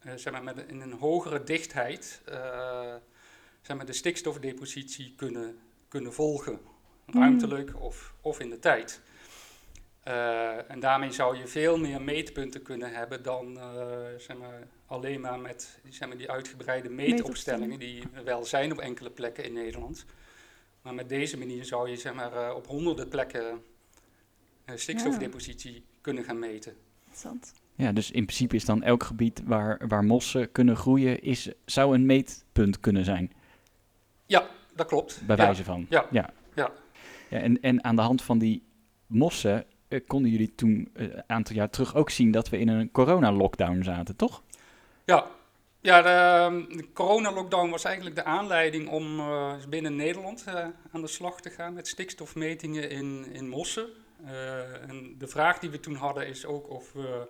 eh, 0.00 0.12
zeg 0.16 0.32
maar 0.32 0.42
met 0.42 0.64
in 0.68 0.80
een 0.80 0.92
hogere 0.92 1.44
dichtheid 1.44 2.20
zeg 3.62 3.76
maar 3.76 3.86
de 3.86 3.92
stikstofdepositie 3.92 5.14
kunnen, 5.16 5.58
kunnen 5.88 6.12
volgen. 6.12 6.60
Ruimtelijk 7.06 7.80
of, 7.80 8.14
of 8.20 8.40
in 8.40 8.50
de 8.50 8.58
tijd. 8.58 9.00
Eh, 10.02 10.70
en 10.70 10.80
daarmee 10.80 11.12
zou 11.12 11.36
je 11.38 11.46
veel 11.46 11.78
meer 11.78 12.02
meetpunten 12.02 12.62
kunnen 12.62 12.92
hebben 12.92 13.22
dan 13.22 13.58
eh, 13.58 13.66
zeg 14.18 14.36
maar, 14.36 14.66
alleen 14.86 15.20
maar 15.20 15.38
met 15.38 15.78
zeg 15.88 16.08
maar, 16.08 16.16
die 16.16 16.30
uitgebreide 16.30 16.88
meetopstellingen 16.88 17.78
die 17.78 18.02
er 18.12 18.24
wel 18.24 18.44
zijn 18.44 18.72
op 18.72 18.78
enkele 18.78 19.10
plekken 19.10 19.44
in 19.44 19.52
Nederland. 19.52 20.04
Maar 20.82 20.94
met 20.94 21.08
deze 21.08 21.38
manier 21.38 21.64
zou 21.64 21.88
je 21.90 21.96
zeg 21.96 22.14
maar, 22.14 22.32
eh, 22.32 22.54
op 22.54 22.66
honderden 22.66 23.08
plekken 23.08 23.62
eh, 24.64 24.76
stikstofdepositie 24.76 25.84
kunnen 26.00 26.24
gaan 26.24 26.38
meten. 26.38 26.76
Interessant. 26.98 27.52
Ja, 27.74 27.92
dus 27.92 28.10
in 28.10 28.24
principe 28.24 28.56
is 28.56 28.64
dan 28.64 28.82
elk 28.82 29.02
gebied 29.02 29.42
waar, 29.44 29.80
waar 29.88 30.04
mossen 30.04 30.52
kunnen 30.52 30.76
groeien, 30.76 31.22
is, 31.22 31.50
zou 31.64 31.94
een 31.94 32.06
meetpunt 32.06 32.80
kunnen 32.80 33.04
zijn, 33.04 33.32
Ja, 34.26 34.46
dat 34.74 34.86
klopt. 34.86 35.20
bij 35.26 35.36
Ja. 35.36 35.44
wijze 35.44 35.64
van. 35.64 35.86
Ja. 35.88 36.06
ja. 36.10 36.30
Ja. 37.28 37.38
En, 37.38 37.60
en 37.60 37.84
aan 37.84 37.96
de 37.96 38.02
hand 38.02 38.22
van 38.22 38.38
die 38.38 38.62
mossen 39.06 39.64
eh, 39.88 40.00
konden 40.06 40.30
jullie 40.30 40.54
toen 40.54 40.90
eh, 40.94 41.02
een 41.02 41.22
aantal 41.26 41.56
jaar 41.56 41.70
terug 41.70 41.94
ook 41.94 42.10
zien 42.10 42.30
dat 42.30 42.48
we 42.48 42.58
in 42.58 42.68
een 42.68 42.90
corona-lockdown 42.90 43.82
zaten, 43.82 44.16
toch? 44.16 44.42
Ja, 45.04 45.26
Ja, 45.80 46.02
de, 46.02 46.76
de 46.76 46.92
coronalockdown 46.92 47.70
was 47.70 47.84
eigenlijk 47.84 48.16
de 48.16 48.24
aanleiding 48.24 48.88
om 48.88 49.18
uh, 49.18 49.52
binnen 49.68 49.96
Nederland 49.96 50.44
aan 50.92 51.00
de 51.00 51.06
slag 51.06 51.40
te 51.40 51.50
gaan 51.50 51.74
met 51.74 51.88
stikstofmetingen 51.88 52.90
in, 52.90 53.26
in 53.32 53.48
mossen. 53.48 53.86
En 54.88 55.14
de 55.18 55.26
vraag 55.26 55.58
die 55.58 55.70
we 55.70 55.80
toen 55.80 55.94
hadden 55.94 56.26
is 56.28 56.46
ook 56.46 56.70
of 56.70 56.92
we 56.92 57.26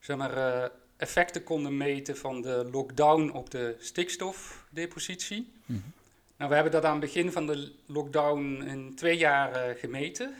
zeg 0.00 0.16
maar, 0.16 0.70
effecten 0.96 1.44
konden 1.44 1.76
meten 1.76 2.16
van 2.16 2.42
de 2.42 2.68
lockdown 2.72 3.30
op 3.30 3.50
de 3.50 3.76
stikstofdepositie. 3.78 5.52
Mm 5.66 5.82
-hmm. 5.82 5.92
Nou, 6.40 6.52
we 6.52 6.58
hebben 6.58 6.80
dat 6.80 6.84
aan 6.84 7.00
het 7.00 7.12
begin 7.12 7.32
van 7.32 7.46
de 7.46 7.72
lockdown 7.86 8.62
in 8.66 8.94
twee 8.94 9.16
jaar 9.16 9.76
gemeten. 9.76 10.34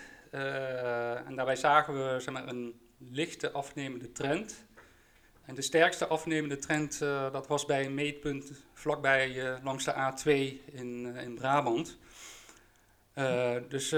en 1.27 1.35
daarbij 1.35 1.57
zagen 1.57 1.95
we 1.95 2.21
zeg 2.21 2.35
maar, 2.35 2.49
een 2.49 2.81
lichte 2.99 3.51
afnemende 3.51 4.13
trend. 4.13 4.65
En 5.45 5.55
de 5.55 5.63
sterkste 5.63 6.07
afnemende 6.07 6.57
trend, 6.57 7.01
uh, 7.03 7.33
dat 7.33 7.47
was 7.47 7.65
bij 7.65 7.85
een 7.85 7.95
meetpunt 7.95 8.53
vlakbij 8.73 9.31
uh, 9.31 9.57
langs 9.63 9.85
de 9.85 9.93
A2 9.93 10.27
in, 10.75 11.17
in 11.17 11.35
Brabant. 11.35 11.99
dus 13.69 13.95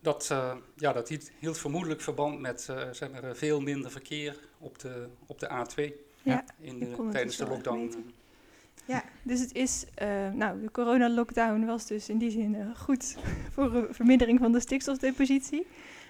dat, 0.00 0.34
ja, 0.76 0.92
dat 0.92 1.08
hield, 1.38 1.58
vermoedelijk 1.58 2.00
verband 2.00 2.40
met 2.40 2.68
zeg 2.92 3.10
maar, 3.10 3.36
veel 3.36 3.60
minder 3.60 3.90
verkeer 3.90 4.36
op 4.58 4.78
de, 4.78 5.08
op 5.26 5.38
de 5.38 5.48
A2 5.48 5.92
ja, 6.22 6.44
in 6.60 6.78
de, 6.78 7.08
tijdens 7.10 7.36
de 7.36 7.46
lockdown. 7.46 8.12
Ja, 8.84 9.04
dus 9.22 9.40
het 9.40 9.54
is, 9.54 9.84
nou, 10.34 10.60
de 10.60 10.70
corona-lockdown 10.70 11.64
was 11.64 11.86
dus 11.86 12.08
in 12.08 12.18
die 12.18 12.30
zin 12.30 12.76
goed 12.76 13.16
voor 13.54 13.74
een 13.74 13.94
vermindering 13.94 14.38
van 14.38 14.52
de 14.52 14.60
stikstofdepositie. 14.60 15.66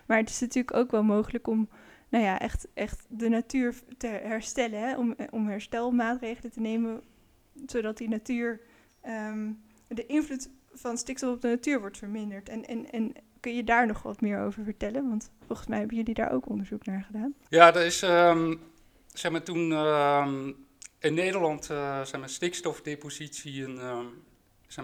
Maar 0.06 0.18
het 0.18 0.30
is 0.30 0.40
natuurlijk 0.40 0.76
ook 0.76 0.90
wel 0.90 1.02
mogelijk 1.02 1.46
om 1.46 1.68
nou 2.08 2.24
ja, 2.24 2.38
echt, 2.38 2.68
echt 2.74 3.06
de 3.08 3.28
natuur 3.28 3.74
te 3.98 4.06
herstellen. 4.06 4.80
Hè? 4.80 4.96
Om, 4.96 5.16
om 5.30 5.48
herstelmaatregelen 5.48 6.52
te 6.52 6.60
nemen, 6.60 7.00
zodat 7.66 7.96
die 7.96 8.08
natuur, 8.08 8.60
um, 9.06 9.62
de 9.88 10.06
invloed 10.06 10.48
van 10.72 10.98
stikstof 10.98 11.34
op 11.34 11.40
de 11.40 11.48
natuur 11.48 11.80
wordt 11.80 11.98
verminderd. 11.98 12.48
En, 12.48 12.64
en, 12.64 12.90
en 12.90 13.12
kun 13.40 13.54
je 13.54 13.64
daar 13.64 13.86
nog 13.86 14.02
wat 14.02 14.20
meer 14.20 14.40
over 14.40 14.64
vertellen? 14.64 15.08
Want 15.08 15.30
volgens 15.46 15.68
mij 15.68 15.78
hebben 15.78 15.96
jullie 15.96 16.14
daar 16.14 16.32
ook 16.32 16.48
onderzoek 16.48 16.84
naar 16.84 17.02
gedaan. 17.02 17.34
Ja, 17.48 17.74
er 17.74 17.84
is, 17.84 18.02
um, 18.02 18.60
zeg 19.12 19.32
maar, 19.32 19.42
toen 19.42 19.72
um, 19.72 20.56
in 21.02 21.14
Nederland 21.14 21.70
uh, 21.70 22.04
zeg 22.04 22.20
maar, 22.20 22.28
stikstofdepositie 22.28 23.62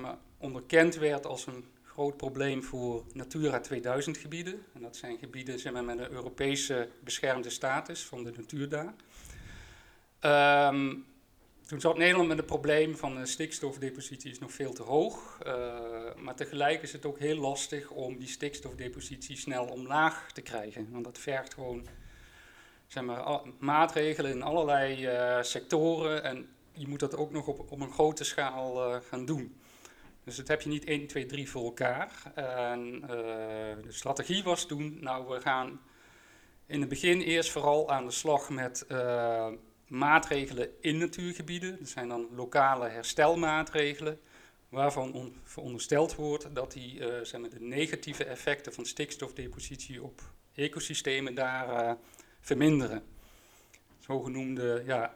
maar, 0.01 0.19
onderkend 0.39 0.97
werd 0.97 1.27
als 1.27 1.47
een 1.47 1.65
groot 1.83 2.17
probleem 2.17 2.63
voor 2.63 3.05
Natura 3.13 3.61
2000 3.61 4.17
gebieden. 4.17 4.65
En 4.75 4.83
dat 4.83 4.97
zijn 4.97 5.19
gebieden 5.19 5.59
met 5.85 5.99
een 5.99 6.11
Europese 6.11 6.89
beschermde 7.05 7.51
status 7.51 8.05
van 8.05 8.25
de 8.25 8.33
natuur 8.37 8.69
daar. 8.69 8.95
Um, 10.71 11.07
toen 11.67 11.81
zat 11.81 11.97
Nederland 11.99 12.29
met 12.29 12.37
het 12.37 12.47
probleem 12.47 12.97
van 12.97 13.15
de 13.15 13.27
stikstofdepositie 13.27 14.31
is 14.31 14.39
nog 14.39 14.53
veel 14.53 14.73
te 14.73 14.83
hoog. 14.83 15.39
Uh, 15.47 16.15
maar 16.17 16.35
tegelijk 16.35 16.83
is 16.83 16.93
het 16.93 17.07
ook 17.07 17.19
heel 17.19 17.37
lastig 17.37 17.91
om 17.91 18.19
die 18.19 18.29
stikstofdepositie 18.29 19.37
snel 19.37 19.65
omlaag 19.65 20.33
te 20.33 20.41
krijgen. 20.41 20.89
Want 20.91 21.05
dat 21.05 21.19
vergt 21.19 21.55
gewoon 21.55 21.87
zeg 22.89 23.05
maar, 23.05 23.41
maatregelen 23.59 24.31
in 24.31 24.43
allerlei 24.43 25.07
uh, 25.07 25.43
sectoren. 25.43 26.25
En 26.25 26.49
je 26.73 26.89
moet 26.89 27.01
dat 27.01 27.17
ook 27.17 27.33
nog 27.33 27.47
op, 27.47 27.73
op 27.73 27.81
een 27.81 27.93
grote 27.93 28.25
schaal 28.25 28.95
uh, 28.95 29.01
gaan 29.09 29.25
doen. 29.25 29.61
Dus 30.25 30.37
dat 30.37 30.49
heb 30.49 30.63
je 30.63 30.69
niet 30.69 30.85
1, 30.85 31.07
2, 31.07 31.27
3 31.27 31.51
voor 31.51 31.65
elkaar. 31.65 32.33
En 32.35 32.95
uh, 32.95 33.09
de 33.83 33.93
strategie 33.93 34.43
was 34.43 34.67
toen, 34.67 34.99
nou 35.01 35.29
we 35.29 35.41
gaan 35.41 35.81
in 36.67 36.81
het 36.81 36.89
begin 36.89 37.21
eerst 37.21 37.51
vooral 37.51 37.91
aan 37.91 38.05
de 38.05 38.11
slag 38.11 38.51
met 38.51 38.87
maatregelen 39.87 40.71
in 40.81 40.99
natuurgebieden. 40.99 41.79
Dat 41.79 41.89
zijn 41.89 42.09
dan 42.09 42.29
lokale 42.35 42.89
herstelmaatregelen, 42.89 44.21
waarvan 44.69 45.13
on 45.13 45.37
verondersteld 45.43 46.15
wordt 46.15 46.55
dat 46.55 46.73
die 46.73 46.99
de 46.99 47.51
negatieve 47.59 48.25
effecten 48.25 48.73
van 48.73 48.87
stikstofdepositie 48.87 50.03
op 50.03 50.21
ecosystemen 50.55 51.35
daar 51.35 51.99
verminderen. 52.41 53.03
Zogenoemde 53.99 54.83
ja, 54.87 55.13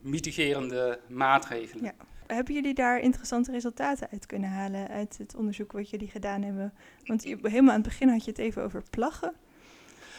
mitigerende 0.00 1.00
maatregelen. 1.08 1.84
Ja. 1.84 1.94
Hebben 2.26 2.54
jullie 2.54 2.74
daar 2.74 3.00
interessante 3.00 3.50
resultaten 3.50 4.08
uit 4.10 4.26
kunnen 4.26 4.50
halen 4.50 4.88
uit 4.88 5.18
het 5.18 5.34
onderzoek 5.34 5.72
wat 5.72 5.90
jullie 5.90 6.08
gedaan 6.08 6.42
hebben? 6.42 6.72
Want 7.04 7.22
helemaal 7.24 7.74
aan 7.74 7.80
het 7.80 7.88
begin 7.88 8.08
had 8.08 8.24
je 8.24 8.30
het 8.30 8.40
even 8.40 8.62
over 8.62 8.82
plaggen. 8.90 9.34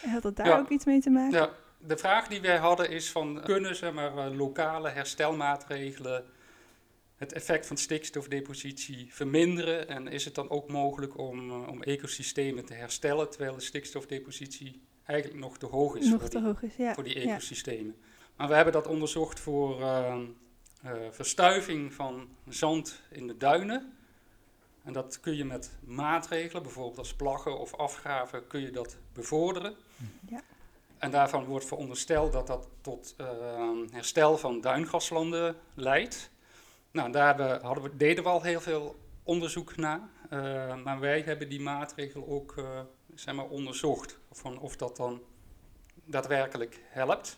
Had 0.05 0.21
dat 0.21 0.35
daar 0.35 0.47
ja. 0.47 0.57
ook 0.57 0.69
iets 0.69 0.85
mee 0.85 0.99
te 0.99 1.09
maken? 1.09 1.37
Ja, 1.37 1.49
de 1.77 1.97
vraag 1.97 2.27
die 2.27 2.41
wij 2.41 2.57
hadden 2.57 2.89
is 2.89 3.11
van 3.11 3.41
kunnen 3.43 3.75
zeg 3.75 3.93
maar, 3.93 4.17
uh, 4.17 4.37
lokale 4.37 4.89
herstelmaatregelen 4.89 6.25
het 7.15 7.33
effect 7.33 7.65
van 7.67 7.77
stikstofdepositie 7.77 9.13
verminderen? 9.13 9.87
En 9.87 10.07
is 10.07 10.25
het 10.25 10.35
dan 10.35 10.49
ook 10.49 10.69
mogelijk 10.69 11.17
om, 11.17 11.49
uh, 11.49 11.67
om 11.67 11.83
ecosystemen 11.83 12.65
te 12.65 12.73
herstellen 12.73 13.29
terwijl 13.29 13.55
de 13.55 13.61
stikstofdepositie 13.61 14.81
eigenlijk 15.05 15.39
nog 15.39 15.57
te 15.57 15.65
hoog 15.65 15.95
is, 15.95 16.09
nog 16.09 16.19
voor, 16.19 16.29
te 16.29 16.37
die, 16.37 16.47
hoog 16.47 16.61
is 16.61 16.75
ja. 16.75 16.93
voor 16.93 17.03
die 17.03 17.15
ecosystemen? 17.15 17.95
Ja. 17.99 18.27
Maar 18.35 18.47
we 18.47 18.55
hebben 18.55 18.73
dat 18.73 18.87
onderzocht 18.87 19.39
voor 19.39 19.79
uh, 19.79 20.15
uh, 20.85 20.91
verstuiving 21.09 21.93
van 21.93 22.27
zand 22.49 23.01
in 23.09 23.27
de 23.27 23.37
duinen. 23.37 23.93
En 24.83 24.93
dat 24.93 25.19
kun 25.19 25.35
je 25.35 25.45
met 25.45 25.71
maatregelen, 25.79 26.63
bijvoorbeeld 26.63 26.97
als 26.97 27.13
plaggen 27.13 27.59
of 27.59 27.75
afgraven, 27.75 28.47
kun 28.47 28.61
je 28.61 28.71
dat 28.71 28.97
bevorderen. 29.13 29.75
Ja. 30.29 30.41
En 30.97 31.11
daarvan 31.11 31.45
wordt 31.45 31.65
verondersteld 31.65 32.31
dat 32.31 32.47
dat 32.47 32.67
tot 32.81 33.15
uh, 33.21 33.27
herstel 33.91 34.37
van 34.37 34.61
duingraslanden 34.61 35.55
leidt. 35.73 36.31
Nou, 36.91 37.11
daar 37.11 37.37
we, 37.37 37.59
hadden 37.61 37.83
we, 37.83 37.97
deden 37.97 38.23
we 38.23 38.29
al 38.29 38.41
heel 38.41 38.61
veel 38.61 38.95
onderzoek 39.23 39.75
naar. 39.75 40.01
Uh, 40.29 40.83
maar 40.83 40.99
wij 40.99 41.21
hebben 41.21 41.49
die 41.49 41.61
maatregel 41.61 42.27
ook 42.27 42.55
uh, 42.57 42.79
zeg 43.15 43.35
maar 43.35 43.47
onderzocht. 43.47 44.17
Van 44.31 44.59
of 44.59 44.75
dat 44.75 44.97
dan 44.97 45.21
daadwerkelijk 46.05 46.79
helpt. 46.89 47.37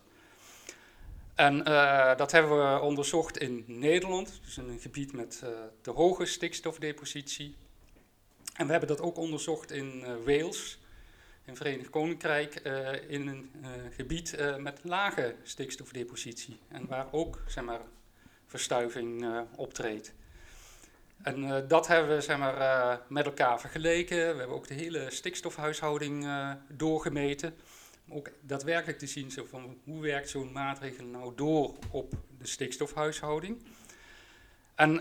En 1.35 1.69
uh, 1.69 2.15
dat 2.15 2.31
hebben 2.31 2.73
we 2.73 2.79
onderzocht 2.79 3.37
in 3.37 3.63
Nederland, 3.67 4.39
dus 4.43 4.57
in 4.57 4.69
een 4.69 4.79
gebied 4.79 5.13
met 5.13 5.41
uh, 5.43 5.49
te 5.81 5.91
hoge 5.91 6.25
stikstofdepositie. 6.25 7.55
En 8.53 8.65
we 8.65 8.71
hebben 8.71 8.89
dat 8.89 9.01
ook 9.01 9.17
onderzocht 9.17 9.71
in 9.71 9.99
uh, 9.99 10.15
Wales, 10.25 10.79
in 11.43 11.53
het 11.53 11.57
Verenigd 11.57 11.89
Koninkrijk, 11.89 12.55
in 13.07 13.27
een 13.27 13.51
gebied 13.95 14.37
met 14.57 14.79
lage 14.83 15.35
stikstofdepositie. 15.43 16.59
En 16.67 16.87
waar 16.87 17.07
ook 17.11 17.39
zeg 17.47 17.63
maar, 17.63 17.81
verstuiving 18.45 19.25
optreedt. 19.55 20.13
En 21.25 21.67
dat 21.67 21.87
hebben 21.87 22.15
we 22.15 22.21
zeg 22.21 22.37
maar, 22.37 23.01
met 23.07 23.25
elkaar 23.25 23.59
vergeleken. 23.59 24.17
We 24.17 24.39
hebben 24.39 24.55
ook 24.55 24.67
de 24.67 24.73
hele 24.73 25.11
stikstofhuishouding 25.11 26.27
doorgemeten 26.69 27.55
om 28.07 28.17
ook 28.17 28.29
daadwerkelijk 28.41 28.99
te 28.99 29.07
zien 29.07 29.31
zo 29.31 29.45
van 29.49 29.77
hoe 29.83 30.01
werkt 30.01 30.29
zo'n 30.29 30.51
maatregel 30.51 31.05
nou 31.05 31.35
door 31.35 31.73
op 31.91 32.13
de 32.37 32.47
stikstofhuishouding. 32.47 33.63
En 34.75 34.99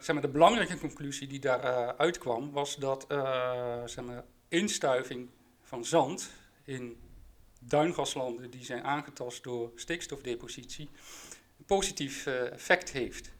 zeg 0.00 0.12
maar, 0.12 0.22
de 0.22 0.28
belangrijke 0.28 0.78
conclusie 0.78 1.28
die 1.28 1.40
daaruit 1.40 1.98
uitkwam 1.98 2.52
was 2.52 2.76
dat 2.76 3.04
zeg 3.84 4.04
maar, 4.04 4.24
instuiving 4.48 5.28
van 5.62 5.84
zand 5.84 6.30
in 6.64 6.96
duingraslanden 7.60 8.50
die 8.50 8.64
zijn 8.64 8.84
aangetast 8.84 9.42
door 9.42 9.72
stikstofdepositie 9.74 10.88
een 11.58 11.64
positief 11.64 12.26
effect 12.26 12.90
heeft 12.90 13.34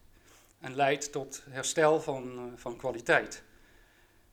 en 0.66 0.74
leidt 0.74 1.12
tot 1.12 1.42
herstel 1.50 2.00
van, 2.00 2.52
van 2.56 2.76
kwaliteit. 2.76 3.42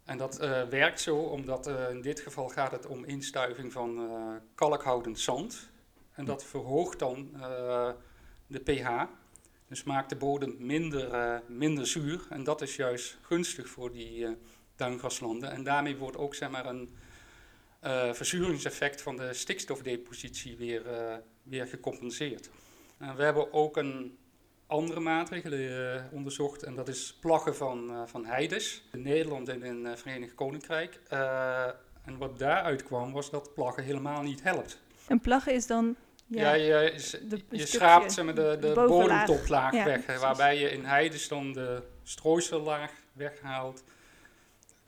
En 0.03 0.17
dat 0.17 0.41
uh, 0.41 0.63
werkt 0.63 1.01
zo 1.01 1.17
omdat 1.17 1.67
uh, 1.67 1.89
in 1.89 2.01
dit 2.01 2.19
geval 2.19 2.49
gaat 2.49 2.71
het 2.71 2.85
om 2.85 3.03
instuiving 3.03 3.71
van 3.71 4.09
kalkhoudend 4.55 5.19
zand. 5.19 5.71
En 6.13 6.25
dat 6.25 6.43
verhoogt 6.43 6.99
dan 6.99 7.31
de 8.47 8.59
pH. 8.59 9.03
Dus 9.67 9.83
maakt 9.83 10.09
de 10.09 10.15
bodem 10.15 10.55
minder, 10.59 11.41
minder 11.47 11.87
zuur. 11.87 12.25
En 12.29 12.43
dat 12.43 12.61
is 12.61 12.75
juist 12.75 13.17
gunstig 13.21 13.67
voor 13.69 13.91
die 13.91 14.37
duingraslanden. 14.75 15.51
En 15.51 15.63
daarmee 15.63 15.97
wordt 15.97 16.17
ook 16.17 16.35
zeg 16.35 16.49
maar, 16.49 16.65
een 16.65 16.95
verzuringseffect 18.15 19.01
van 19.01 19.17
de 19.17 19.33
stikstofdepositie 19.33 20.57
weer, 20.57 20.83
weer 21.43 21.67
gecompenseerd. 21.67 22.49
En 22.97 23.15
we 23.15 23.23
hebben 23.23 23.53
ook 23.53 23.77
een 23.77 24.17
andere 24.67 24.99
maatregelen 24.99 25.59
uh, 25.59 26.01
onderzocht. 26.11 26.63
En 26.63 26.75
dat 26.75 26.87
is 26.87 27.17
plaggen 27.21 27.55
van, 27.55 27.89
uh, 27.89 28.01
van 28.05 28.25
heides 28.25 28.83
in 28.91 29.01
Nederland 29.01 29.49
en 29.49 29.63
in 29.63 29.85
het 29.85 29.97
uh, 29.97 30.03
Verenigd 30.03 30.35
Koninkrijk. 30.35 30.99
En 32.05 32.17
wat 32.17 32.39
daaruit 32.39 32.83
kwam 32.83 33.11
was 33.11 33.29
dat 33.29 33.53
plaggen 33.53 33.83
helemaal 33.83 34.21
niet 34.21 34.43
helpt. 34.43 34.81
En 35.07 35.19
plaggen 35.19 35.53
is 35.53 35.67
dan... 35.67 35.95
Ja, 36.27 36.53
ja 36.53 36.79
je, 36.79 37.19
de, 37.29 37.39
je 37.49 37.65
schraapt 37.65 38.11
zeg 38.13 38.25
maar, 38.25 38.35
de, 38.35 38.57
de, 38.59 38.73
de 38.73 38.85
bodemtoplaag 38.87 39.73
ja, 39.73 39.85
weg. 39.85 40.19
Waarbij 40.19 40.59
je 40.59 40.71
in 40.71 40.85
heides 40.85 41.27
dan 41.27 41.53
de 41.53 41.83
strooisellaag 42.03 42.91
weghaalt. 43.13 43.83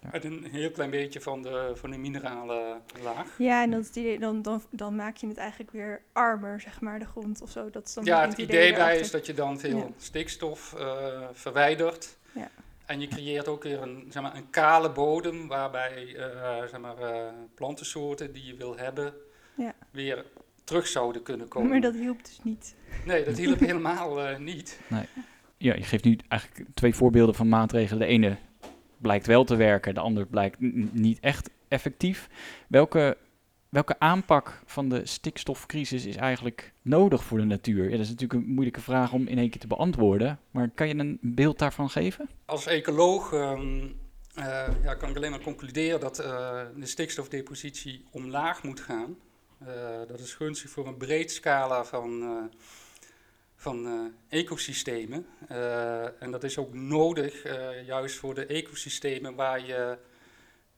Ja. 0.06 0.12
Uit 0.12 0.24
een 0.24 0.48
heel 0.52 0.72
klein 0.72 0.90
beetje 0.90 1.22
van 1.22 1.42
de, 1.42 1.72
van 1.76 1.90
de 1.92 1.98
minerale 1.98 2.78
laag. 3.04 3.36
Ja, 3.38 3.64
en 3.64 3.72
dat 3.72 3.82
is 3.82 3.88
het 3.88 3.96
idee, 3.96 4.20
dan, 4.20 4.42
dan, 4.42 4.62
dan 4.70 4.96
maak 4.96 5.18
je 5.18 5.28
het 5.28 5.38
eigenlijk 5.38 5.72
weer 5.72 6.02
armer, 6.14 6.62
zeg 6.62 6.82
maar, 6.82 7.00
de 7.00 7.06
grond 7.06 7.42
of 7.42 7.50
zo. 7.52 7.70
Dat 7.70 7.86
is 7.88 7.94
dan 7.94 8.06
Ja, 8.06 8.22
het 8.28 8.38
idee 8.38 8.74
bij 8.74 9.00
is 9.00 9.12
dat 9.12 9.26
je 9.26 9.34
dan 9.34 9.60
veel 9.60 9.78
Ja. 9.78 9.88
stikstof 9.98 10.74
eh, 10.78 11.08
verwijdert. 11.34 12.18
Ja. 12.32 12.50
En 12.86 13.00
je 13.02 13.08
creëert 13.08 13.48
ook 13.48 13.64
weer 13.64 13.82
een, 13.82 14.06
zeg 14.10 14.24
maar, 14.24 14.36
een 14.36 14.50
kale 14.50 14.92
bodem 14.92 15.48
waarbij 15.48 16.16
eh, 16.16 16.58
zeg 16.70 16.80
maar, 16.80 16.98
eh, 16.98 17.28
plantensoorten 17.56 18.34
die 18.34 18.46
je 18.46 18.56
wil 18.56 18.78
hebben 18.78 19.14
Ja. 19.56 19.74
weer 19.92 20.26
terug 20.64 20.88
zouden 20.88 21.24
kunnen 21.24 21.48
komen. 21.48 21.70
Maar 21.70 21.82
dat 21.82 21.94
hielp 21.94 22.26
dus 22.26 22.40
niet. 22.44 22.76
Nee, 23.06 23.24
dat 23.24 23.38
hielp 23.38 23.60
helemaal 23.70 24.22
eh, 24.22 24.38
niet. 24.38 24.80
Ja, 25.58 25.74
je 25.76 25.84
geeft 25.84 26.04
nu 26.04 26.18
eigenlijk 26.28 26.70
twee 26.74 26.96
voorbeelden 26.96 27.36
van 27.36 27.50
maatregelen. 27.50 28.00
De 28.00 28.14
ene 28.14 28.38
blijkt 29.06 29.28
wel 29.28 29.44
te 29.44 29.56
werken, 29.56 29.94
de 29.94 30.00
ander 30.00 30.26
blijkt 30.26 30.58
niet 30.92 31.20
echt 31.20 31.50
effectief. 31.68 32.30
Welke, 32.68 33.18
welke 33.70 34.00
aanpak 34.00 34.62
van 34.66 34.90
de 34.90 35.06
stikstofcrisis 35.06 36.06
is 36.06 36.16
eigenlijk 36.16 36.74
nodig 36.82 37.24
voor 37.24 37.38
de 37.38 37.44
natuur? 37.44 37.84
Ja, 37.84 37.92
dat 37.92 38.00
is 38.00 38.10
natuurlijk 38.10 38.40
een 38.40 38.54
moeilijke 38.54 38.82
vraag 38.82 39.12
om 39.14 39.28
in 39.28 39.38
één 39.38 39.50
keer 39.50 39.60
te 39.60 39.68
beantwoorden. 39.68 40.40
Maar 40.52 40.70
kan 40.70 40.88
je 40.88 40.96
een 40.96 41.20
beeld 41.22 41.60
daarvan 41.60 41.90
geven? 41.90 42.30
Als 42.46 42.66
ecoloog 42.66 43.34
ehm, 43.34 43.88
eh, 44.36 44.68
ja, 44.84 44.94
kan 44.94 45.10
ik 45.10 45.16
alleen 45.16 45.32
maar 45.32 45.40
concluderen 45.40 46.00
dat 46.00 46.20
eh, 46.20 46.62
de 46.76 46.86
stikstofdepositie 46.86 48.06
omlaag 48.12 48.64
moet 48.64 48.80
gaan. 48.80 49.18
Eh, 49.60 49.68
dat 50.08 50.20
is 50.20 50.34
gunstig 50.34 50.70
voor 50.70 50.88
een 50.88 50.98
breed 50.98 51.32
scala 51.32 51.86
van, 51.86 52.50
van 53.56 53.86
eh, 53.86 54.40
ecosystemen. 54.40 55.28
Eh, 55.48 56.22
en 56.22 56.32
dat 56.32 56.44
is 56.44 56.58
ook 56.58 56.74
nodig 56.74 57.44
eh, 57.44 57.86
juist 57.86 58.18
voor 58.18 58.34
de 58.34 58.46
ecosystemen 58.46 59.36
waar 59.36 59.66
je 59.66 59.98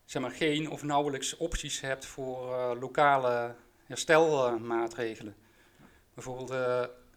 zeg 0.04 0.22
maar, 0.22 0.30
geen 0.30 0.70
of 0.70 0.82
nauwelijks 0.82 1.36
opties 1.36 1.80
hebt 1.80 2.06
voor 2.06 2.76
lokale 2.80 3.54
herstelmaatregelen. 3.84 5.34
Bijvoorbeeld 6.14 6.50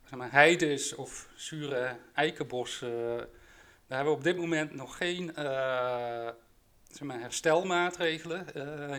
zeg 0.03 0.19
maar, 0.19 0.31
heides 0.31 0.95
of 0.95 1.29
zure 1.35 1.97
eikenbossen. 2.13 3.17
Daar 3.87 3.97
hebben 3.97 4.13
we 4.13 4.19
op 4.19 4.23
dit 4.23 4.37
moment 4.37 4.73
nog 4.73 4.97
geen 4.97 5.31
zeg 6.91 7.01
maar, 7.01 7.19
herstelmaatregelen 7.19 8.45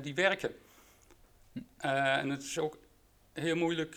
die 0.03 0.15
werken. 0.15 0.55
En 1.77 2.31
het 2.31 2.43
is 2.43 2.59
ook 2.59 2.79
heel 3.33 3.57
moeilijk 3.57 3.97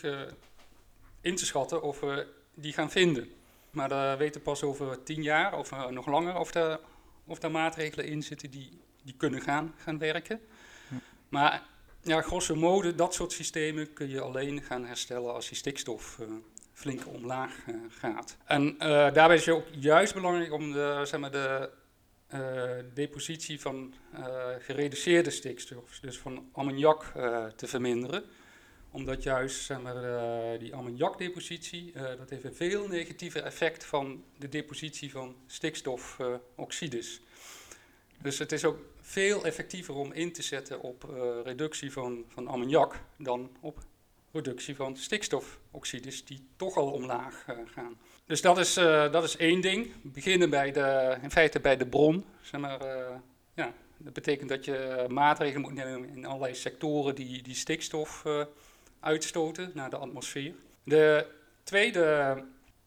in 1.22 1.36
te 1.36 1.46
schatten 1.46 1.82
of 1.82 2.00
we 2.00 2.28
die 2.56 2.74
gaan 2.74 2.92
vinden. 2.92 3.30
Maar 3.70 3.90
we 3.90 4.16
weten 4.18 4.42
pas 4.42 4.64
over 4.64 5.04
tien 5.04 5.24
jaar 5.24 5.58
of 5.58 5.90
nog 5.90 6.08
langer 6.08 6.40
of 6.40 6.52
daar, 6.52 6.80
of 7.26 7.40
daar 7.40 7.52
maatregelen 7.52 8.06
in 8.06 8.24
zitten 8.24 8.52
die, 8.52 8.80
die 9.04 9.16
kunnen 9.18 9.42
gaan, 9.42 9.74
gaan 9.78 9.98
werken. 9.98 10.40
Hm. 10.88 10.96
Maar 11.30 11.64
ja, 12.06 12.22
grosso 12.22 12.56
modo, 12.56 12.96
dat 12.96 13.14
soort 13.14 13.32
systemen 13.32 13.94
kun 13.94 14.10
je 14.10 14.22
alleen 14.22 14.62
gaan 14.62 14.86
herstellen 14.86 15.34
als 15.34 15.48
die 15.48 15.58
stikstof 15.58 16.20
eh, 16.20 16.28
flink 16.74 17.08
omlaag 17.08 17.58
eh, 17.68 17.76
gaat. 17.90 18.38
En 18.46 18.76
eh, 18.80 18.88
daarbij 18.88 19.36
is 19.36 19.46
het 19.46 19.56
ook 19.56 19.66
juist 19.72 20.14
belangrijk 20.14 20.52
om 20.54 20.72
de, 20.72 21.02
zeg 21.04 21.20
maar, 21.20 21.32
de 21.32 21.70
depositie 22.94 23.62
van 23.62 23.94
gereduceerde 24.60 25.30
stikstof, 25.30 26.00
dus 26.02 26.18
van 26.18 26.50
ammoniak, 26.52 27.04
te 27.56 27.68
verminderen. 27.68 28.24
Omdat 28.96 29.24
juist 29.24 29.70
eh, 29.70 29.80
die 30.60 30.76
ammoniakdepositie, 30.76 31.92
eh, 31.94 32.04
dat 32.18 32.30
heeft 32.30 32.44
een 32.44 32.56
veel 32.56 32.88
negatiever 32.88 33.44
effect 33.44 33.86
van 33.86 34.24
de 34.38 34.50
depositie 34.50 35.12
van 35.12 35.36
stikstofoxides. 35.48 37.22
dus 38.22 38.40
het 38.40 38.52
is 38.52 38.66
ook 38.66 38.80
veel 39.02 39.46
effectiever 39.46 39.96
om 39.96 40.14
in 40.14 40.34
te 40.34 40.42
zetten 40.42 40.82
op 40.82 41.04
eh, 41.04 41.18
reductie 41.44 41.92
van, 41.92 42.26
van 42.28 42.48
ammoniak 42.48 43.00
dan 43.18 43.50
op 43.60 43.80
reductie 44.32 44.76
van 44.76 44.98
stikstofoxides 44.98 46.26
die 46.26 46.48
toch 46.56 46.76
al 46.76 46.92
omlaag 46.92 47.46
gaan. 47.66 47.98
Dus 48.26 48.42
dat 48.42 48.58
is, 48.58 48.74
dat 49.12 49.24
is 49.24 49.38
één 49.38 49.62
ding. 49.62 49.92
Beginnen 50.02 50.50
bij 50.50 50.72
de, 50.72 51.18
in 51.22 51.32
feite 51.32 51.60
bij 51.60 51.78
de 51.78 51.88
bron. 51.88 52.26
Zeg 52.42 52.62
maar, 52.62 52.80
ja, 53.54 53.74
dat 53.98 54.14
betekent 54.14 54.50
dat 54.50 54.66
je 54.66 55.06
maatregelen 55.10 55.62
moet 55.62 55.74
nemen 55.74 56.10
in 56.10 56.26
allerlei 56.26 56.56
sectoren 56.56 57.16
die, 57.16 57.42
die 57.42 57.56
stikstof 57.56 58.24
uitstoten 59.06 59.72
naar 59.74 59.90
de 59.90 59.98
atmosfeer. 59.98 60.54
De 60.84 61.28
tweede 61.64 62.36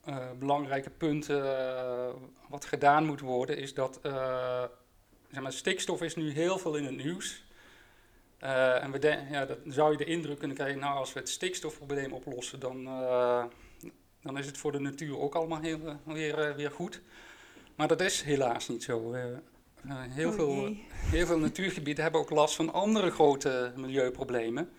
eh, 0.03 0.17
belangrijke 0.39 0.89
punt 0.89 1.29
eh, 1.29 2.09
wat 2.49 2.65
gedaan 2.65 3.05
moet 3.05 3.19
worden 3.19 3.57
is 3.57 3.73
dat 3.73 3.99
eh, 4.01 4.63
zeg 5.31 5.41
maar, 5.41 5.53
stikstof 5.53 6.01
is 6.01 6.15
nu 6.15 6.31
heel 6.31 6.57
veel 6.57 6.75
in 6.75 6.85
het 6.85 6.95
nieuws. 7.03 7.47
En 8.39 8.91
we 8.91 8.99
den- 8.99 9.27
ja, 9.31 9.45
dat 9.45 9.57
zou 9.65 9.91
je 9.91 9.97
de 9.97 10.03
indruk 10.05 10.37
kunnen 10.39 10.57
krijgen, 10.57 10.79
nou 10.79 10.97
als 10.97 11.13
we 11.13 11.19
het 11.19 11.29
stikstofprobleem 11.29 12.13
oplossen, 12.13 12.59
dan, 12.59 12.83
dan 14.21 14.37
is 14.37 14.45
het 14.45 14.57
voor 14.57 14.71
de 14.71 14.79
natuur 14.79 15.19
ook 15.19 15.35
allemaal 15.35 15.61
heel, 15.61 15.79
weer, 16.03 16.55
weer 16.55 16.71
goed. 16.71 17.01
Maar 17.75 17.87
dat 17.87 18.01
is 18.01 18.21
helaas 18.21 18.67
niet 18.67 18.83
zo. 18.83 19.13
Heel, 19.87 20.29
Oh 20.29 20.35
veel, 20.35 20.75
heel 20.91 21.25
veel 21.25 21.39
natuurgebieden 21.39 22.03
hebben 22.03 22.21
ook 22.21 22.29
last 22.29 22.55
van 22.55 22.73
andere 22.73 23.11
grote 23.11 23.73
milieuproblemen. 23.75 24.69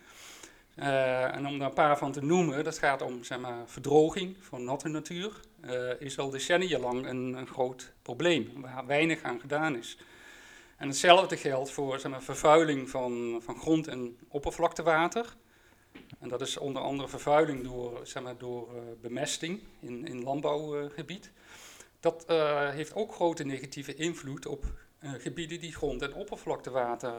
Eh, 0.75 1.35
en 1.35 1.47
om 1.47 1.59
daar 1.59 1.69
een 1.69 1.75
paar 1.75 1.99
van 1.99 2.13
te 2.13 2.25
noemen, 2.25 2.65
dat 2.65 2.79
gaat 2.79 3.03
om 3.03 3.25
zeg 3.25 3.39
maar, 3.39 3.63
verdroging 3.67 4.37
van 4.41 4.65
natte 4.65 4.89
natuur. 4.89 5.41
eh, 5.61 6.01
is 6.01 6.19
al 6.19 6.31
decennia 6.31 6.79
lang 6.79 7.07
een, 7.07 7.35
een 7.35 7.47
groot 7.47 7.93
probleem, 8.03 8.53
waar 8.61 8.87
weinig 8.87 9.23
aan 9.23 9.41
gedaan 9.41 9.77
is. 9.77 9.99
En 10.77 10.89
hetzelfde 10.89 11.37
geldt 11.37 11.71
voor 11.71 11.99
zeg 11.99 12.11
maar, 12.11 12.23
vervuiling 12.23 12.91
van, 12.91 13.41
van 13.45 13.59
grond- 13.59 13.89
en 13.89 14.19
oppervlaktewater. 14.29 15.37
En 16.19 16.29
dat 16.29 16.41
is 16.41 16.57
onder 16.57 16.83
andere 16.83 17.09
vervuiling 17.09 17.63
door, 17.65 18.01
zeg 18.03 18.23
maar, 18.23 18.39
door 18.39 18.69
eh, 18.77 18.83
bemesting 19.01 19.61
in, 19.81 20.07
in 20.07 20.23
landbouwgebied. 20.23 21.31
dat 22.01 22.25
heeft 22.73 22.95
ook 22.95 23.13
grote 23.15 23.45
negatieve 23.45 23.95
invloed 23.95 24.47
op 24.47 24.65
gebieden 25.01 25.61
die 25.61 25.75
grond- 25.75 26.03
en 26.03 26.15
oppervlaktewater 26.15 27.13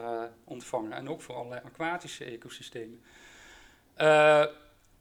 ontvangen. 0.44 0.92
En 0.92 1.10
ook 1.10 1.22
voor 1.22 1.36
allerlei 1.36 1.62
aquatische 1.66 2.26
ecosystemen. 2.26 3.02
Eh, 3.94 4.46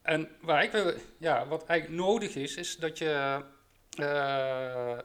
en 0.02 0.28
waar 0.40 0.62
ik 0.62 0.70
wil, 0.70 0.92
ja, 1.18 1.46
wat 1.46 1.66
eigenlijk 1.66 2.02
nodig 2.02 2.34
is, 2.34 2.56
is 2.56 2.76
dat 2.76 2.98
je 2.98 3.44
eh, 3.90 4.98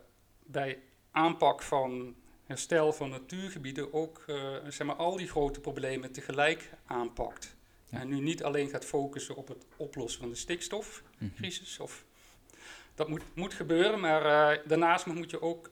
bij 0.46 0.80
aanpak 1.12 1.62
van 1.62 2.16
herstel 2.44 2.94
van 2.94 3.10
natuurgebieden 3.10 3.94
ook 3.94 4.24
eh, 4.28 4.56
zeg 4.68 4.88
maar, 4.88 4.96
al 4.96 5.18
die 5.18 5.28
grote 5.28 5.60
problemen 5.60 6.12
tegelijk 6.12 6.70
aanpakt. 6.86 7.56
Ja. 7.90 8.00
En 8.00 8.08
nu 8.08 8.20
niet 8.20 8.44
alleen 8.44 8.70
gaat 8.70 8.86
focussen 8.86 9.36
op 9.36 9.48
het 9.48 9.66
oplossen 9.78 10.22
van 10.22 10.30
de 10.30 10.36
stikstofcrisis. 10.36 11.80
Of, 11.80 12.06
dat 12.96 13.08
moet, 13.08 13.22
moet 13.34 13.54
gebeuren, 13.54 14.00
maar 14.00 14.62
daarnaast 14.68 15.06
moet 15.06 15.32
je 15.32 15.42
ook 15.42 15.70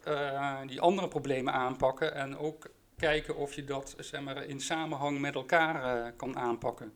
die 0.68 0.82
andere 0.82 1.08
problemen 1.08 1.54
aanpakken. 1.54 2.16
En 2.16 2.38
ook 2.38 2.70
kijken 2.98 3.36
of 3.36 3.54
je 3.54 3.64
dat 3.64 3.96
zeg 4.00 4.22
maar, 4.22 4.46
in 4.46 4.60
samenhang 4.60 5.20
met 5.20 5.36
elkaar 5.36 6.12
kan 6.12 6.38
aanpakken. 6.38 6.94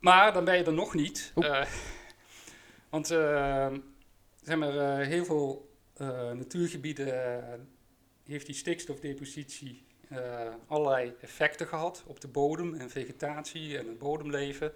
Maar 0.00 0.32
dan 0.32 0.44
ben 0.44 0.56
je 0.56 0.64
er 0.64 0.72
nog 0.72 0.94
niet. 0.94 1.32
Eh, 1.34 1.66
want 2.88 3.10
eh, 3.10 3.72
zeg 4.42 4.56
maar, 4.56 4.76
eh, 4.78 5.06
heel 5.06 5.24
veel 5.24 5.68
natuurgebieden 6.34 7.68
heeft 8.24 8.46
die 8.46 8.54
stikstofdepositie 8.54 9.84
allerlei 10.66 11.14
effecten 11.20 11.66
gehad 11.66 12.04
op 12.06 12.20
de 12.20 12.28
bodem 12.28 12.74
en 12.74 12.90
vegetatie 12.90 13.78
en 13.78 13.86
het 13.86 13.98
bodemleven. 13.98 14.72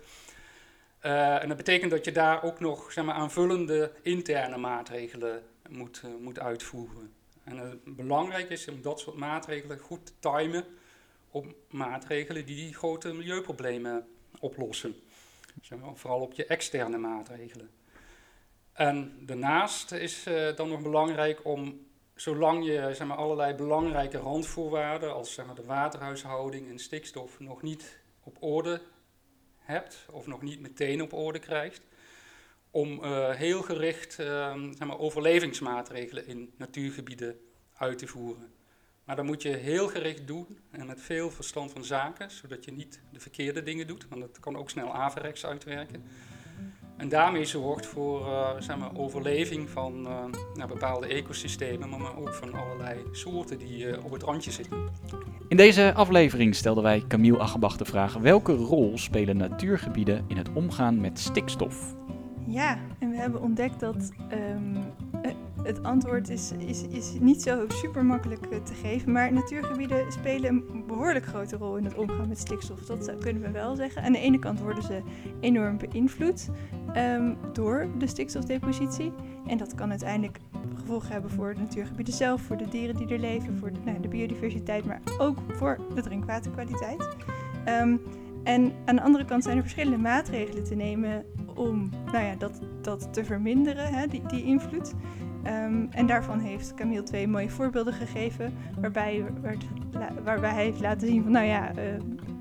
En 1.01 1.49
dat 1.49 1.57
betekent 1.57 1.91
dat 1.91 2.05
je 2.05 2.13
daar 2.13 2.43
ook 2.43 2.61
nog 2.61 2.93
zeg 2.93 3.05
maar, 3.05 3.15
aanvullende 3.15 3.93
interne 4.03 4.57
maatregelen 4.57 5.43
moet, 5.69 6.03
moet 6.21 6.39
uitvoeren. 6.39 7.13
En 7.45 7.59
het 7.59 7.97
belangrijk 7.97 8.51
is 8.51 8.69
om 8.69 8.83
dat 8.83 9.01
soort 9.01 9.17
maatregelen 9.17 9.79
goed 9.79 10.07
te 10.07 10.13
timen 10.21 10.65
op 11.31 11.55
maatregelen 11.71 12.47
die 12.47 12.57
die 12.57 12.75
grote 12.75 13.13
milieuproblemen 13.13 14.07
oplossen. 14.41 14.95
Vooral 15.95 16.21
op 16.21 16.33
je 16.33 16.47
externe 16.47 16.99
maatregelen. 16.99 17.71
En 18.73 19.19
daarnaast 19.21 19.93
is 19.93 20.27
eh, 20.27 20.57
dan 20.57 20.69
nog 20.69 20.83
belangrijk 20.83 21.45
om, 21.45 21.87
zolang 22.15 22.65
je 22.65 22.91
zeg 22.95 23.07
maar, 23.07 23.17
allerlei 23.17 23.55
belangrijke 23.55 24.19
randvoorwaarden, 24.19 25.15
als 25.15 25.35
zeg 25.35 25.47
maar, 25.47 25.55
de 25.55 25.65
waterhuishouding 25.65 26.69
en 26.69 26.79
stikstof, 26.79 27.41
nog 27.41 27.63
niet 27.63 27.99
op 28.23 28.37
orde 28.41 28.81
hebt, 29.59 30.07
of 30.11 30.27
nog 30.27 30.43
niet 30.43 30.61
meteen 30.61 31.03
op 31.03 31.13
orde 31.13 31.39
krijgt, 31.39 31.83
om 32.71 33.03
eh, 33.03 33.31
heel 33.31 33.63
gericht 33.63 34.19
eh, 34.19 34.55
zeg 34.55 34.89
maar, 34.89 34.99
overlevingsmaatregelen 34.99 36.27
in 36.27 36.53
natuurgebieden 36.57 37.41
uit 37.75 37.99
te 37.99 38.07
voeren. 38.07 38.53
Maar 39.05 39.17
dat 39.17 39.25
moet 39.25 39.43
je 39.43 39.49
heel 39.49 39.89
gericht 39.89 40.27
doen 40.27 40.59
en 40.71 40.87
met 40.87 41.01
veel 41.01 41.31
verstand 41.31 41.73
van 41.73 41.85
zaken, 41.85 42.31
zodat 42.31 42.65
je 42.65 42.73
niet 42.73 43.01
de 43.13 43.21
verkeerde 43.21 43.63
dingen 43.63 43.87
doet, 43.87 44.07
want 44.09 44.21
dat 44.21 44.41
kan 44.41 44.57
ook 44.57 44.71
snel 44.71 44.95
averechts 44.95 45.47
uitwerken. 45.47 46.03
En 46.97 47.09
daarmee 47.09 47.45
zorgt 47.45 47.87
voor 47.87 48.21
uh, 48.21 48.51
zeg 48.59 48.77
maar, 48.77 48.97
overleving 48.97 49.71
van 49.71 50.07
uh, 50.07 50.25
nou, 50.55 50.69
bepaalde 50.69 51.07
ecosystemen, 51.07 51.89
maar 51.89 52.17
ook 52.17 52.35
van 52.35 52.55
allerlei 52.55 53.01
soorten 53.13 53.59
die 53.59 53.85
uh, 53.85 54.05
op 54.05 54.13
het 54.13 54.23
randje 54.23 54.51
zitten. 54.51 54.89
In 55.49 55.57
deze 55.57 55.95
aflevering 55.95 56.55
stelden 56.55 56.83
wij 56.83 57.05
Camille 57.09 57.39
Achenbach 57.39 57.77
de 57.77 57.85
vraag: 57.85 58.15
welke 58.15 58.53
rol 58.53 58.99
spelen 58.99 59.37
natuurgebieden 59.37 60.25
in 60.29 60.37
het 60.37 60.53
omgaan 60.53 61.01
met 61.01 61.19
stikstof? 61.19 61.95
Ja, 62.47 62.79
en 62.99 63.11
we 63.11 63.17
hebben 63.17 63.41
ontdekt 63.41 63.81
dat 63.81 64.13
um, 64.33 64.77
het 65.65 65.83
antwoord 65.83 66.29
is, 66.29 66.53
is, 66.59 66.87
is 66.87 67.13
niet 67.21 67.43
zo 67.43 67.65
super 67.69 68.05
makkelijk 68.05 68.65
te 68.65 68.75
geven. 68.75 69.13
Maar 69.13 69.33
natuurgebieden 69.33 70.13
spelen 70.13 70.51
een 70.51 70.87
behoorlijk 70.87 71.27
grote 71.27 71.57
rol 71.57 71.77
in 71.77 71.85
het 71.85 71.95
omgaan 71.95 72.29
met 72.29 72.39
stikstof. 72.39 72.81
Dat 72.81 73.19
kunnen 73.19 73.43
we 73.43 73.51
wel 73.51 73.77
zeggen. 73.77 74.03
Aan 74.03 74.13
de 74.13 74.19
ene 74.19 74.39
kant 74.39 74.61
worden 74.61 74.83
ze 74.83 75.03
enorm 75.41 75.79
beïnvloed 75.79 76.49
um, 76.97 77.37
door 77.53 77.87
de 77.99 78.07
stikstofdepositie. 78.07 79.13
En 79.47 79.59
dat 79.59 79.75
kan 79.75 79.91
uiteindelijk 79.91 80.39
gevolgen 80.75 81.13
hebben 81.13 81.31
voor 81.31 81.55
de 81.55 81.61
natuurgebieden 81.61 82.15
zelf, 82.15 82.43
voor 82.43 82.57
de 82.57 82.69
dieren 82.69 82.97
die 82.97 83.09
er 83.09 83.19
leven, 83.19 83.59
voor 83.59 83.73
de, 83.73 83.79
nou, 83.85 84.01
de 84.01 84.09
biodiversiteit, 84.09 84.85
maar 84.85 85.01
ook 85.19 85.39
voor 85.53 85.79
de 85.95 86.03
drinkwaterkwaliteit. 86.03 87.07
Um, 87.69 88.01
en 88.45 88.73
aan 88.85 88.97
de 88.97 89.03
andere 89.03 89.25
kant 89.25 89.43
zijn 89.43 89.57
er 89.57 89.63
verschillende 89.63 89.99
maatregelen 89.99 90.65
te 90.65 90.75
nemen 90.75 91.25
om 91.55 91.91
nou 92.13 92.25
ja, 92.25 92.35
dat, 92.35 92.61
dat 92.83 93.09
te 93.13 93.25
verminderen, 93.25 93.95
hè, 93.95 94.07
die, 94.07 94.23
die 94.27 94.45
invloed. 94.45 94.95
Um, 95.47 95.89
en 95.91 96.07
daarvan 96.07 96.39
heeft 96.39 96.75
Camille 96.75 97.03
twee 97.03 97.29
mooie 97.29 97.51
voorbeelden 97.51 97.93
gegeven, 97.93 98.53
waarbij, 98.81 99.25
waarbij 100.25 100.51
hij 100.51 100.65
heeft 100.65 100.81
laten 100.81 101.09
zien 101.09 101.23
van, 101.23 101.33
nou 101.33 101.47
ja, 101.47 101.71
uh, 101.71 101.83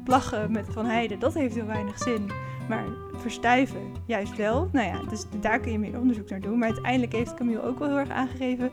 plaggen 0.03 0.51
met 0.51 0.67
Van 0.69 0.85
Heide, 0.85 1.17
dat 1.17 1.33
heeft 1.33 1.55
heel 1.55 1.65
weinig 1.65 1.97
zin. 1.97 2.31
Maar 2.69 2.83
verstuiven 3.13 3.81
juist 4.05 4.35
wel. 4.35 4.69
Nou 4.71 4.87
ja, 4.87 5.09
dus 5.09 5.25
daar 5.39 5.59
kun 5.59 5.71
je 5.71 5.79
meer 5.79 5.99
onderzoek 5.99 6.29
naar 6.29 6.39
doen. 6.39 6.57
Maar 6.57 6.67
uiteindelijk 6.67 7.11
heeft 7.11 7.33
Camille 7.33 7.63
ook 7.63 7.79
wel 7.79 7.87
heel 7.87 7.97
erg 7.97 8.09
aangegeven. 8.09 8.71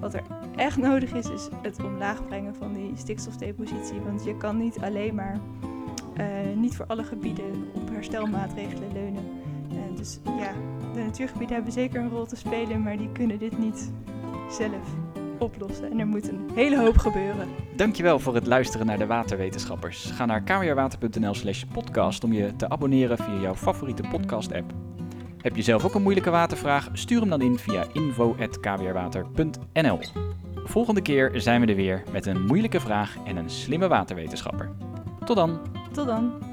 Wat 0.00 0.14
er 0.14 0.22
echt 0.56 0.76
nodig 0.76 1.12
is, 1.12 1.30
is 1.30 1.48
het 1.62 1.84
omlaag 1.84 2.26
brengen 2.26 2.54
van 2.54 2.72
die 2.72 2.92
stikstofdepositie. 2.94 4.00
Want 4.00 4.24
je 4.24 4.36
kan 4.36 4.56
niet 4.56 4.78
alleen 4.78 5.14
maar, 5.14 5.38
uh, 6.16 6.24
niet 6.56 6.76
voor 6.76 6.86
alle 6.86 7.04
gebieden 7.04 7.68
op 7.74 7.88
herstelmaatregelen 7.90 8.92
leunen. 8.92 9.24
Dus 9.98 10.18
ja, 10.24 10.52
de 10.94 11.00
natuurgebieden 11.00 11.54
hebben 11.54 11.72
zeker 11.72 12.00
een 12.00 12.10
rol 12.10 12.26
te 12.26 12.36
spelen, 12.36 12.82
maar 12.82 12.96
die 12.96 13.12
kunnen 13.12 13.38
dit 13.38 13.58
niet 13.58 13.92
zelf 14.50 14.96
oplossen. 15.38 15.90
En 15.90 16.00
er 16.00 16.06
moet 16.06 16.28
een 16.28 16.50
hele 16.54 16.80
hoop 16.80 16.98
gebeuren. 16.98 17.48
Dankjewel 17.76 18.18
voor 18.18 18.34
het 18.34 18.46
luisteren 18.46 18.86
naar 18.86 18.98
de 18.98 19.06
waterwetenschappers. 19.06 20.04
Ga 20.04 20.26
naar 20.26 20.42
kwrwater.nl 20.42 21.34
slash 21.34 21.62
podcast 21.72 22.24
om 22.24 22.32
je 22.32 22.56
te 22.56 22.68
abonneren 22.68 23.16
via 23.16 23.40
jouw 23.40 23.54
favoriete 23.54 24.02
podcast 24.10 24.52
app. 24.52 24.72
Heb 25.38 25.56
je 25.56 25.62
zelf 25.62 25.84
ook 25.84 25.94
een 25.94 26.02
moeilijke 26.02 26.30
watervraag? 26.30 26.88
Stuur 26.92 27.20
hem 27.20 27.28
dan 27.28 27.40
in 27.40 27.58
via 27.58 27.84
info.kwrwater.nl 27.92 29.98
Volgende 30.64 31.02
keer 31.02 31.30
zijn 31.34 31.60
we 31.60 31.66
er 31.66 31.76
weer 31.76 32.02
met 32.12 32.26
een 32.26 32.46
moeilijke 32.46 32.80
vraag 32.80 33.16
en 33.24 33.36
een 33.36 33.50
slimme 33.50 33.88
waterwetenschapper. 33.88 34.70
Tot 35.24 35.36
dan! 35.36 35.60
Tot 35.92 36.06
dan! 36.06 36.47